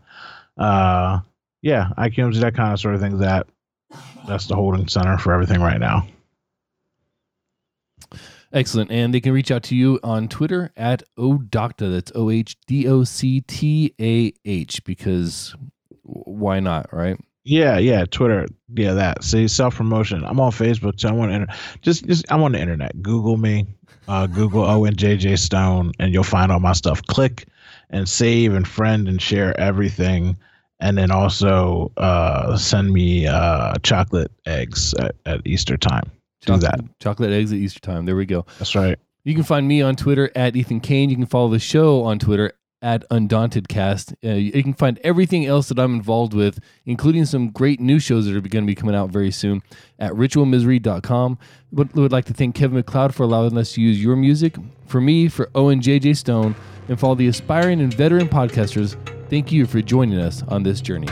Uh, 0.57 1.19
yeah, 1.61 1.89
IQMZ.com 1.97 2.77
sort 2.77 2.95
of 2.95 3.01
thing. 3.01 3.19
That 3.19 3.47
that's 4.27 4.47
the 4.47 4.55
holding 4.55 4.87
center 4.87 5.17
for 5.17 5.33
everything 5.33 5.61
right 5.61 5.79
now. 5.79 6.07
Excellent. 8.53 8.89
And 8.89 9.13
they 9.13 9.19
can 9.19 9.33
reach 9.33 9.51
out 9.51 9.63
to 9.63 9.75
you 9.75 9.99
on 10.01 10.27
Twitter 10.29 10.71
at 10.77 11.03
OhDoctah. 11.17 11.91
That's 11.93 12.11
O 12.15 12.29
H 12.29 12.55
D 12.67 12.87
O 12.87 13.03
C 13.03 13.41
T 13.41 13.93
A 13.99 14.31
H 14.45 14.83
because 14.85 15.55
why 16.03 16.59
not, 16.61 16.93
right? 16.93 17.19
Yeah, 17.43 17.77
yeah, 17.77 18.05
Twitter, 18.05 18.47
yeah, 18.73 18.93
that. 18.93 19.23
See, 19.23 19.47
self 19.47 19.75
promotion. 19.75 20.23
I'm 20.23 20.39
on 20.39 20.51
Facebook 20.51 20.97
too. 20.97 21.09
I'm 21.09 21.19
on 21.19 21.31
inter- 21.31 21.53
just, 21.81 22.05
just 22.07 22.25
I'm 22.31 22.41
on 22.43 22.53
the 22.53 22.59
internet. 22.59 23.01
Google 23.01 23.37
me, 23.37 23.67
uh, 24.07 24.27
Google 24.27 24.63
Owen 24.63 24.95
JJ 24.95 25.39
Stone, 25.39 25.91
and 25.99 26.13
you'll 26.13 26.23
find 26.23 26.51
all 26.51 26.59
my 26.59 26.73
stuff. 26.73 27.01
Click 27.07 27.47
and 27.89 28.07
save 28.07 28.53
and 28.53 28.67
friend 28.67 29.07
and 29.07 29.21
share 29.21 29.59
everything, 29.59 30.37
and 30.79 30.97
then 30.97 31.11
also 31.11 31.91
uh, 31.97 32.57
send 32.57 32.91
me 32.91 33.27
uh, 33.27 33.73
chocolate 33.83 34.31
eggs 34.45 34.93
at, 34.95 35.15
at 35.25 35.41
Easter 35.45 35.77
time. 35.77 36.11
Do 36.41 36.53
Chocolate, 36.53 36.61
that. 36.61 36.99
Chocolate 36.99 37.31
eggs 37.31 37.51
at 37.51 37.57
Easter 37.57 37.79
time. 37.79 38.05
There 38.05 38.15
we 38.15 38.25
go. 38.25 38.45
That's 38.59 38.75
right. 38.75 38.97
You 39.23 39.33
can 39.33 39.43
find 39.43 39.67
me 39.67 39.81
on 39.81 39.95
Twitter 39.95 40.31
at 40.35 40.55
Ethan 40.55 40.81
Kane. 40.81 41.09
You 41.09 41.15
can 41.15 41.25
follow 41.25 41.49
the 41.49 41.59
show 41.59 42.03
on 42.03 42.19
Twitter 42.19 42.53
at 42.81 43.07
UndauntedCast. 43.09 44.15
Uh, 44.23 44.35
you 44.35 44.63
can 44.63 44.73
find 44.73 44.99
everything 45.03 45.45
else 45.45 45.69
that 45.69 45.79
I'm 45.79 45.95
involved 45.95 46.33
with, 46.33 46.59
including 46.85 47.25
some 47.25 47.49
great 47.49 47.79
new 47.79 47.99
shows 47.99 48.25
that 48.25 48.35
are 48.35 48.41
going 48.41 48.65
to 48.65 48.67
be 48.67 48.75
coming 48.75 48.95
out 48.95 49.09
very 49.09 49.31
soon 49.31 49.63
at 49.99 50.11
ritualmisery.com. 50.13 51.37
Would, 51.71 51.95
would 51.95 52.11
like 52.11 52.25
to 52.25 52.33
thank 52.33 52.55
Kevin 52.55 52.77
MacLeod 52.77 53.15
for 53.15 53.23
allowing 53.23 53.57
us 53.57 53.73
to 53.73 53.81
use 53.81 54.01
your 54.01 54.15
music. 54.15 54.55
For 54.85 55.01
me, 55.01 55.27
for 55.27 55.49
Owen 55.55 55.79
JJ 55.81 56.17
Stone, 56.17 56.55
and 56.87 56.99
for 56.99 57.07
all 57.07 57.15
the 57.15 57.27
aspiring 57.27 57.81
and 57.81 57.93
veteran 57.93 58.27
podcasters, 58.27 58.95
thank 59.29 59.51
you 59.51 59.65
for 59.65 59.81
joining 59.81 60.19
us 60.19 60.43
on 60.43 60.63
this 60.63 60.81
journey. 60.81 61.07